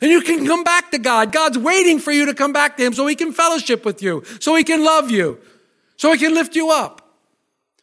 And 0.00 0.10
you 0.10 0.22
can 0.22 0.46
come 0.46 0.64
back 0.64 0.90
to 0.90 0.98
God. 0.98 1.32
God's 1.32 1.56
waiting 1.56 2.00
for 2.00 2.12
you 2.12 2.26
to 2.26 2.34
come 2.34 2.52
back 2.52 2.76
to 2.76 2.84
Him 2.84 2.92
so 2.92 3.06
He 3.06 3.14
can 3.14 3.32
fellowship 3.32 3.84
with 3.84 4.02
you, 4.02 4.24
so 4.40 4.54
He 4.56 4.64
can 4.64 4.84
love 4.84 5.10
you, 5.10 5.40
so 5.96 6.12
he 6.12 6.18
can 6.18 6.34
lift 6.34 6.54
you 6.54 6.70
up. 6.70 7.02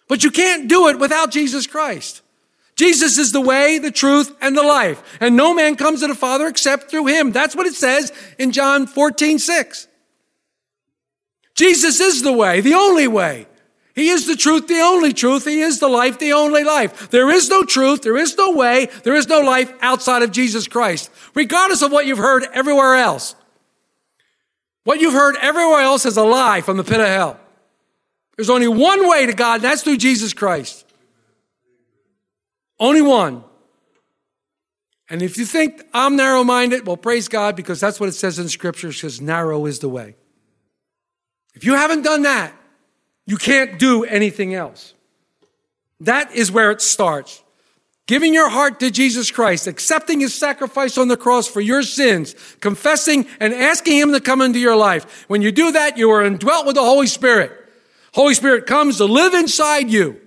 But 0.08 0.24
you 0.24 0.32
can't 0.32 0.68
do 0.68 0.88
it 0.90 1.00
without 1.00 1.32
Jesus 1.32 1.68
Christ. 1.68 2.22
Jesus 2.76 3.18
is 3.18 3.32
the 3.32 3.42
way, 3.42 3.78
the 3.78 3.92
truth, 3.92 4.36
and 4.42 4.58
the 4.58 4.64
life. 4.64 5.02
And 5.20 5.36
no 5.36 5.54
man 5.54 5.76
comes 5.76 6.02
to 6.02 6.08
the 6.08 6.16
Father 6.16 6.48
except 6.48 6.90
through 6.90 7.06
him. 7.06 7.32
That's 7.32 7.56
what 7.56 7.68
it 7.68 7.76
says 7.76 8.12
in 8.40 8.52
John 8.52 8.88
14, 8.88 9.40
6. 9.40 9.88
Jesus 11.56 12.00
is 12.00 12.24
the 12.24 12.34
way, 12.34 12.62
the 12.62 12.74
only 12.74 13.08
way. 13.08 13.48
He 13.96 14.10
is 14.10 14.26
the 14.26 14.36
truth, 14.36 14.68
the 14.68 14.80
only 14.80 15.14
truth. 15.14 15.46
He 15.46 15.62
is 15.62 15.80
the 15.80 15.88
life, 15.88 16.18
the 16.18 16.34
only 16.34 16.64
life. 16.64 17.12
There 17.12 17.30
is 17.30 17.48
no 17.48 17.64
truth, 17.64 18.02
there 18.02 18.18
is 18.18 18.36
no 18.36 18.52
way, 18.52 18.88
there 19.04 19.16
is 19.16 19.28
no 19.28 19.42
life 19.42 19.72
outside 19.82 20.24
of 20.24 20.32
Jesus 20.32 20.68
Christ, 20.68 21.12
regardless 21.36 21.84
of 21.84 21.92
what 21.92 22.08
you've 22.08 22.18
heard 22.18 22.44
everywhere 22.54 22.96
else. 22.96 23.36
What 24.84 25.00
you've 25.00 25.14
heard 25.14 25.36
everywhere 25.40 25.82
else 25.82 26.08
is 26.08 26.18
a 26.18 26.24
lie 26.24 26.62
from 26.62 26.78
the 26.78 26.84
pit 26.84 27.00
of 27.00 27.08
hell. 27.08 27.40
There's 28.36 28.50
only 28.50 28.68
one 28.68 29.08
way 29.08 29.26
to 29.26 29.34
God, 29.34 29.56
and 29.56 29.64
that's 29.64 29.84
through 29.84 29.98
Jesus 29.98 30.34
Christ. 30.34 30.86
Only 32.80 33.02
one. 33.02 33.44
And 35.10 35.22
if 35.22 35.38
you 35.38 35.46
think 35.46 35.84
I'm 35.94 36.16
narrow 36.16 36.44
minded, 36.44 36.88
well, 36.88 36.98
praise 36.98 37.28
God, 37.28 37.56
because 37.56 37.80
that's 37.80 38.00
what 38.00 38.10
it 38.10 38.14
says 38.14 38.40
in 38.40 38.50
Scripture. 38.50 38.92
Says, 38.92 39.22
narrow 39.22 39.66
is 39.66 39.80
the 39.80 39.90
way. 39.90 40.16
If 41.54 41.64
you 41.64 41.76
haven't 41.76 42.02
done 42.02 42.24
that, 42.24 42.54
you 43.28 43.38
can't 43.38 43.78
do 43.78 44.04
anything 44.04 44.54
else. 44.54 44.94
That 46.00 46.32
is 46.34 46.52
where 46.52 46.72
it 46.72 46.82
starts. 46.82 47.44
Giving 48.06 48.34
your 48.34 48.50
heart 48.50 48.80
to 48.82 48.92
Jesus 48.92 49.32
Christ, 49.32 49.68
accepting 49.68 50.20
his 50.20 50.34
sacrifice 50.34 50.98
on 50.98 51.08
the 51.08 51.16
cross 51.16 51.48
for 51.48 51.62
your 51.62 51.84
sins, 51.84 52.36
confessing 52.60 53.28
and 53.40 53.54
asking 53.54 53.98
him 53.98 54.12
to 54.12 54.20
come 54.20 54.42
into 54.42 54.60
your 54.60 54.76
life. 54.76 55.24
When 55.30 55.42
you 55.42 55.52
do 55.52 55.72
that, 55.72 55.98
you 55.98 56.10
are 56.12 56.26
indwelt 56.26 56.66
with 56.66 56.76
the 56.76 56.82
Holy 56.82 57.08
Spirit. 57.08 57.63
Holy 58.14 58.34
Spirit 58.34 58.66
comes 58.66 58.98
to 58.98 59.06
live 59.06 59.34
inside 59.34 59.90
you. 59.90 60.20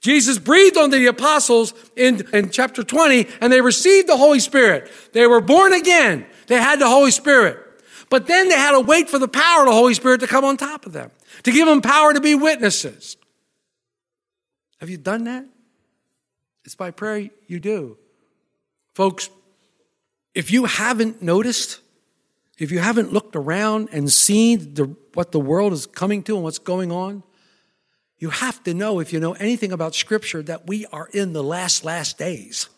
Jesus 0.00 0.38
breathed 0.38 0.76
on 0.76 0.90
the 0.90 1.06
apostles 1.06 1.74
in, 1.96 2.26
in 2.32 2.50
chapter 2.50 2.82
20 2.82 3.26
and 3.40 3.52
they 3.52 3.60
received 3.60 4.08
the 4.08 4.16
Holy 4.16 4.40
Spirit. 4.40 4.90
They 5.12 5.26
were 5.26 5.40
born 5.40 5.72
again. 5.72 6.26
They 6.48 6.56
had 6.56 6.80
the 6.80 6.88
Holy 6.88 7.12
Spirit. 7.12 7.58
But 8.10 8.26
then 8.26 8.48
they 8.48 8.56
had 8.56 8.72
to 8.72 8.80
wait 8.80 9.08
for 9.08 9.18
the 9.18 9.28
power 9.28 9.60
of 9.60 9.66
the 9.66 9.72
Holy 9.72 9.94
Spirit 9.94 10.20
to 10.20 10.26
come 10.26 10.44
on 10.44 10.56
top 10.56 10.86
of 10.86 10.92
them, 10.92 11.10
to 11.44 11.52
give 11.52 11.66
them 11.66 11.80
power 11.80 12.12
to 12.12 12.20
be 12.20 12.34
witnesses. 12.34 13.16
Have 14.80 14.90
you 14.90 14.98
done 14.98 15.24
that? 15.24 15.46
It's 16.64 16.74
by 16.74 16.90
prayer 16.90 17.30
you 17.46 17.60
do. 17.60 17.96
Folks, 18.94 19.30
if 20.34 20.50
you 20.50 20.64
haven't 20.64 21.22
noticed, 21.22 21.80
if 22.58 22.70
you 22.70 22.78
haven't 22.78 23.12
looked 23.12 23.34
around 23.34 23.88
and 23.92 24.10
seen 24.10 24.74
the, 24.74 24.94
what 25.14 25.32
the 25.32 25.40
world 25.40 25.72
is 25.72 25.86
coming 25.86 26.22
to 26.24 26.34
and 26.34 26.44
what's 26.44 26.58
going 26.58 26.92
on, 26.92 27.22
you 28.18 28.30
have 28.30 28.62
to 28.64 28.74
know, 28.74 29.00
if 29.00 29.12
you 29.12 29.18
know 29.18 29.32
anything 29.32 29.72
about 29.72 29.94
Scripture, 29.94 30.42
that 30.42 30.66
we 30.66 30.86
are 30.86 31.08
in 31.12 31.32
the 31.32 31.42
last, 31.42 31.84
last 31.84 32.18
days. 32.18 32.68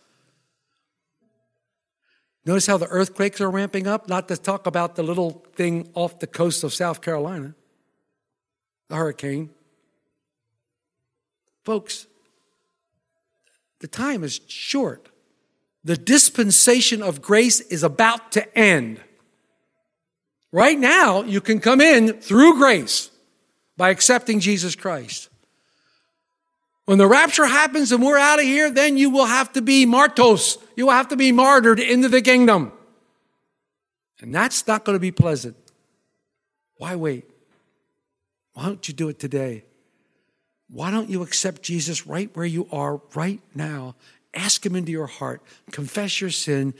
Notice 2.47 2.67
how 2.67 2.77
the 2.77 2.87
earthquakes 2.87 3.41
are 3.41 3.51
ramping 3.51 3.87
up, 3.87 4.09
not 4.09 4.29
to 4.29 4.37
talk 4.37 4.67
about 4.67 4.97
the 4.97 5.03
little 5.03 5.45
thing 5.55 5.91
off 5.95 6.19
the 6.19 6.27
coast 6.27 6.63
of 6.63 6.73
South 6.73 7.01
Carolina, 7.01 7.55
the 8.89 8.97
hurricane. 8.97 9.51
Folks, 11.65 12.07
the 13.81 13.89
time 13.89 14.25
is 14.25 14.41
short. 14.47 15.09
The 15.85 15.97
dispensation 15.97 17.03
of 17.03 17.21
grace 17.21 17.61
is 17.61 17.83
about 17.83 18.33
to 18.33 18.59
end. 18.59 19.01
Right 20.55 20.79
now, 20.79 21.25
you 21.25 21.41
can 21.41 21.59
come 21.59 21.81
in 21.81 22.13
through 22.13 22.59
grace 22.59 23.11
by 23.77 23.91
accepting 23.91 24.39
Jesus 24.39 24.77
Christ. 24.77 25.29
When 26.85 26.97
the 26.97 27.09
rapture 27.09 27.47
happens 27.47 27.91
and 27.91 28.01
we're 28.01 28.17
out 28.17 28.39
of 28.39 28.45
here, 28.45 28.71
then 28.71 28.97
you 28.97 29.11
will 29.11 29.25
have 29.25 29.53
to 29.55 29.63
be 29.63 29.85
martos. 29.85 30.59
You 30.77 30.87
will 30.87 30.93
have 30.93 31.09
to 31.09 31.17
be 31.17 31.33
martyred 31.33 31.81
into 31.81 32.09
the 32.09 32.23
kingdom. 32.23 32.71
And 34.21 34.33
that's 34.33 34.65
not 34.69 34.85
going 34.85 34.95
to 34.95 35.01
be 35.01 35.11
pleasant. 35.11 35.57
Why 36.77 36.95
wait? 36.95 37.29
Why 38.53 38.67
don't 38.67 38.87
you 38.87 38.95
do 38.95 39.09
it 39.09 39.19
today? 39.19 39.65
Why 40.71 40.93
don't 40.93 41.11
you 41.11 41.25
accept 41.25 41.63
Jesus 41.63 42.07
right 42.07 42.31
where 42.37 42.47
you 42.47 42.69
are 42.71 43.01
right 43.17 43.41
now? 43.57 43.97
Ask 44.33 44.65
him 44.65 44.77
into 44.77 44.93
your 44.93 45.09
heart, 45.09 45.43
confess 45.73 46.21
your 46.21 46.31
sin, 46.31 46.75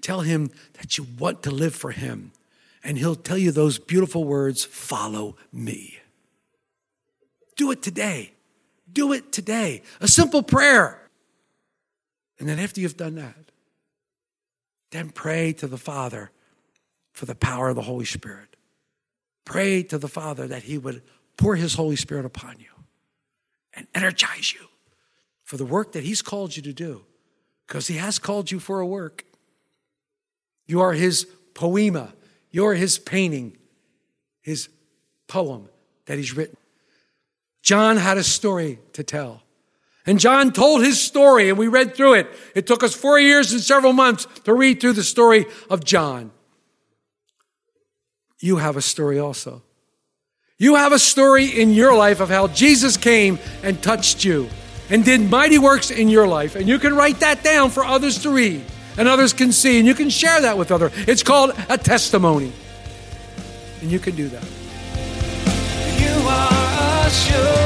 tell 0.00 0.22
him 0.22 0.50
that 0.80 0.96
you 0.96 1.06
want 1.18 1.42
to 1.42 1.50
live 1.50 1.74
for 1.74 1.90
him. 1.90 2.32
And 2.84 2.96
he'll 2.96 3.16
tell 3.16 3.38
you 3.38 3.50
those 3.50 3.78
beautiful 3.78 4.24
words 4.24 4.64
follow 4.64 5.36
me. 5.52 5.98
Do 7.56 7.70
it 7.70 7.82
today. 7.82 8.32
Do 8.90 9.12
it 9.12 9.32
today. 9.32 9.82
A 10.00 10.08
simple 10.08 10.42
prayer. 10.42 11.02
And 12.38 12.48
then 12.48 12.58
after 12.58 12.80
you've 12.80 12.96
done 12.96 13.16
that, 13.16 13.50
then 14.90 15.10
pray 15.10 15.52
to 15.54 15.66
the 15.66 15.76
Father 15.76 16.30
for 17.12 17.26
the 17.26 17.34
power 17.34 17.68
of 17.68 17.76
the 17.76 17.82
Holy 17.82 18.04
Spirit. 18.04 18.56
Pray 19.44 19.82
to 19.82 19.98
the 19.98 20.08
Father 20.08 20.46
that 20.46 20.62
He 20.62 20.78
would 20.78 21.02
pour 21.36 21.56
His 21.56 21.74
Holy 21.74 21.96
Spirit 21.96 22.24
upon 22.24 22.56
you 22.58 22.70
and 23.74 23.86
energize 23.94 24.52
you 24.52 24.66
for 25.44 25.56
the 25.56 25.64
work 25.64 25.92
that 25.92 26.04
He's 26.04 26.22
called 26.22 26.56
you 26.56 26.62
to 26.62 26.72
do, 26.72 27.04
because 27.66 27.88
He 27.88 27.96
has 27.96 28.18
called 28.18 28.50
you 28.50 28.60
for 28.60 28.80
a 28.80 28.86
work. 28.86 29.24
You 30.66 30.80
are 30.80 30.92
His 30.92 31.26
poiema, 31.54 32.12
you're 32.50 32.74
His 32.74 32.98
painting, 32.98 33.56
His 34.40 34.68
poem 35.26 35.68
that 36.06 36.18
He's 36.18 36.36
written. 36.36 36.56
John 37.62 37.96
had 37.96 38.16
a 38.16 38.24
story 38.24 38.78
to 38.94 39.02
tell. 39.02 39.42
And 40.06 40.18
John 40.18 40.54
told 40.54 40.82
his 40.82 40.98
story, 40.98 41.50
and 41.50 41.58
we 41.58 41.68
read 41.68 41.94
through 41.94 42.14
it. 42.14 42.28
It 42.54 42.66
took 42.66 42.82
us 42.82 42.94
four 42.94 43.20
years 43.20 43.52
and 43.52 43.60
several 43.60 43.92
months 43.92 44.26
to 44.44 44.54
read 44.54 44.80
through 44.80 44.94
the 44.94 45.02
story 45.02 45.44
of 45.68 45.84
John. 45.84 46.30
You 48.40 48.56
have 48.56 48.78
a 48.78 48.80
story 48.80 49.18
also. 49.18 49.62
You 50.56 50.76
have 50.76 50.92
a 50.92 50.98
story 50.98 51.44
in 51.46 51.74
your 51.74 51.94
life 51.94 52.20
of 52.20 52.30
how 52.30 52.48
Jesus 52.48 52.96
came 52.96 53.38
and 53.62 53.82
touched 53.82 54.24
you 54.24 54.48
and 54.88 55.04
did 55.04 55.30
mighty 55.30 55.58
works 55.58 55.90
in 55.90 56.08
your 56.08 56.26
life. 56.26 56.56
And 56.56 56.66
you 56.66 56.78
can 56.78 56.94
write 56.96 57.20
that 57.20 57.44
down 57.44 57.68
for 57.68 57.84
others 57.84 58.22
to 58.22 58.30
read 58.30 58.64
and 58.98 59.08
others 59.08 59.32
can 59.32 59.52
see, 59.52 59.78
and 59.78 59.86
you 59.86 59.94
can 59.94 60.10
share 60.10 60.42
that 60.42 60.58
with 60.58 60.70
others. 60.70 60.92
It's 61.08 61.22
called 61.22 61.52
a 61.70 61.78
testimony. 61.78 62.52
And 63.80 63.90
you 63.90 63.98
can 63.98 64.14
do 64.16 64.28
that. 64.28 64.44
You 65.98 66.28
are 66.28 66.66
a 67.06 67.58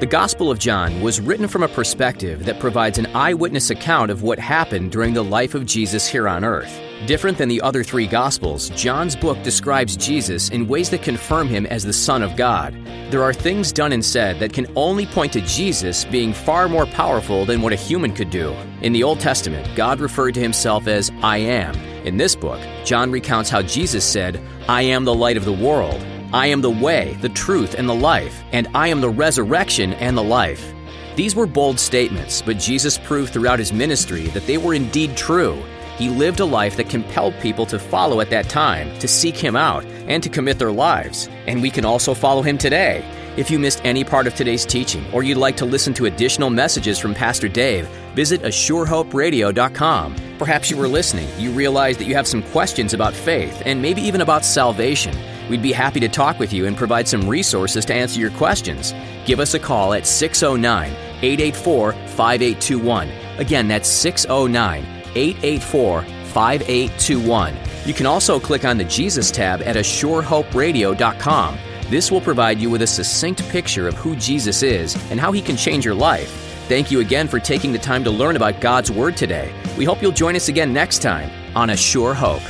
The 0.00 0.06
Gospel 0.06 0.50
of 0.50 0.58
John 0.58 1.02
was 1.02 1.20
written 1.20 1.46
from 1.46 1.62
a 1.62 1.68
perspective 1.68 2.46
that 2.46 2.58
provides 2.58 2.96
an 2.96 3.04
eyewitness 3.08 3.68
account 3.68 4.10
of 4.10 4.22
what 4.22 4.38
happened 4.38 4.92
during 4.92 5.12
the 5.12 5.22
life 5.22 5.54
of 5.54 5.66
Jesus 5.66 6.08
here 6.08 6.26
on 6.26 6.42
earth. 6.42 6.89
Different 7.06 7.38
than 7.38 7.48
the 7.48 7.62
other 7.62 7.82
three 7.82 8.06
Gospels, 8.06 8.68
John's 8.70 9.16
book 9.16 9.42
describes 9.42 9.96
Jesus 9.96 10.50
in 10.50 10.68
ways 10.68 10.90
that 10.90 11.00
confirm 11.02 11.48
him 11.48 11.64
as 11.66 11.82
the 11.82 11.94
Son 11.94 12.22
of 12.22 12.36
God. 12.36 12.74
There 13.10 13.22
are 13.22 13.32
things 13.32 13.72
done 13.72 13.92
and 13.92 14.04
said 14.04 14.38
that 14.38 14.52
can 14.52 14.70
only 14.76 15.06
point 15.06 15.32
to 15.32 15.40
Jesus 15.40 16.04
being 16.04 16.34
far 16.34 16.68
more 16.68 16.84
powerful 16.84 17.46
than 17.46 17.62
what 17.62 17.72
a 17.72 17.76
human 17.76 18.12
could 18.12 18.28
do. 18.28 18.52
In 18.82 18.92
the 18.92 19.02
Old 19.02 19.18
Testament, 19.18 19.66
God 19.74 19.98
referred 19.98 20.34
to 20.34 20.40
himself 20.40 20.88
as 20.88 21.10
I 21.22 21.38
am. 21.38 21.74
In 22.04 22.18
this 22.18 22.36
book, 22.36 22.60
John 22.84 23.10
recounts 23.10 23.48
how 23.48 23.62
Jesus 23.62 24.04
said, 24.04 24.38
I 24.68 24.82
am 24.82 25.06
the 25.06 25.14
light 25.14 25.38
of 25.38 25.46
the 25.46 25.52
world. 25.52 26.04
I 26.34 26.48
am 26.48 26.60
the 26.60 26.70
way, 26.70 27.16
the 27.22 27.30
truth, 27.30 27.74
and 27.76 27.88
the 27.88 27.94
life, 27.94 28.42
and 28.52 28.68
I 28.74 28.88
am 28.88 29.00
the 29.00 29.08
resurrection 29.08 29.94
and 29.94 30.18
the 30.18 30.22
life. 30.22 30.72
These 31.16 31.34
were 31.34 31.46
bold 31.46 31.80
statements, 31.80 32.42
but 32.42 32.58
Jesus 32.58 32.98
proved 32.98 33.32
throughout 33.32 33.58
his 33.58 33.72
ministry 33.72 34.28
that 34.28 34.46
they 34.46 34.58
were 34.58 34.74
indeed 34.74 35.16
true. 35.16 35.60
He 36.00 36.08
lived 36.08 36.40
a 36.40 36.46
life 36.46 36.78
that 36.78 36.88
compelled 36.88 37.34
people 37.40 37.66
to 37.66 37.78
follow 37.78 38.22
at 38.22 38.30
that 38.30 38.48
time, 38.48 38.98
to 39.00 39.06
seek 39.06 39.36
him 39.36 39.54
out, 39.54 39.84
and 40.08 40.22
to 40.22 40.30
commit 40.30 40.58
their 40.58 40.72
lives. 40.72 41.28
And 41.46 41.60
we 41.60 41.68
can 41.68 41.84
also 41.84 42.14
follow 42.14 42.40
him 42.40 42.56
today. 42.56 43.04
If 43.36 43.50
you 43.50 43.58
missed 43.58 43.82
any 43.84 44.02
part 44.02 44.26
of 44.26 44.34
today's 44.34 44.64
teaching, 44.64 45.04
or 45.12 45.22
you'd 45.22 45.36
like 45.36 45.58
to 45.58 45.66
listen 45.66 45.92
to 45.94 46.06
additional 46.06 46.48
messages 46.48 46.98
from 46.98 47.12
Pastor 47.12 47.48
Dave, 47.48 47.86
visit 48.14 48.40
ASureHopeRadio.com. 48.40 50.16
Perhaps 50.38 50.70
you 50.70 50.78
were 50.78 50.88
listening, 50.88 51.28
you 51.38 51.50
realized 51.50 52.00
that 52.00 52.06
you 52.06 52.14
have 52.14 52.26
some 52.26 52.44
questions 52.44 52.94
about 52.94 53.12
faith, 53.12 53.62
and 53.66 53.82
maybe 53.82 54.00
even 54.00 54.22
about 54.22 54.42
salvation. 54.42 55.14
We'd 55.50 55.60
be 55.60 55.70
happy 55.70 56.00
to 56.00 56.08
talk 56.08 56.38
with 56.38 56.50
you 56.50 56.64
and 56.64 56.78
provide 56.78 57.08
some 57.08 57.28
resources 57.28 57.84
to 57.84 57.94
answer 57.94 58.18
your 58.18 58.30
questions. 58.30 58.94
Give 59.26 59.38
us 59.38 59.52
a 59.52 59.58
call 59.58 59.92
at 59.92 60.06
609 60.06 60.92
884 61.20 61.92
5821. 61.92 63.10
Again, 63.38 63.68
that's 63.68 63.86
609 63.86 64.99
884 65.14 66.02
5821. 66.02 67.56
You 67.84 67.94
can 67.94 68.06
also 68.06 68.38
click 68.38 68.64
on 68.64 68.78
the 68.78 68.84
Jesus 68.84 69.30
tab 69.30 69.62
at 69.62 69.76
ASureHopeRadio.com. 69.76 71.58
This 71.88 72.10
will 72.10 72.20
provide 72.20 72.60
you 72.60 72.70
with 72.70 72.82
a 72.82 72.86
succinct 72.86 73.48
picture 73.48 73.88
of 73.88 73.94
who 73.94 74.14
Jesus 74.16 74.62
is 74.62 74.94
and 75.10 75.18
how 75.18 75.32
he 75.32 75.42
can 75.42 75.56
change 75.56 75.84
your 75.84 75.94
life. 75.94 76.30
Thank 76.68 76.90
you 76.92 77.00
again 77.00 77.26
for 77.26 77.40
taking 77.40 77.72
the 77.72 77.78
time 77.78 78.04
to 78.04 78.10
learn 78.10 78.36
about 78.36 78.60
God's 78.60 78.92
Word 78.92 79.16
today. 79.16 79.52
We 79.76 79.84
hope 79.84 80.00
you'll 80.00 80.12
join 80.12 80.36
us 80.36 80.48
again 80.48 80.72
next 80.72 81.02
time 81.02 81.28
on 81.56 81.70
A 81.70 81.76
Sure 81.76 82.14
Hope. 82.14 82.42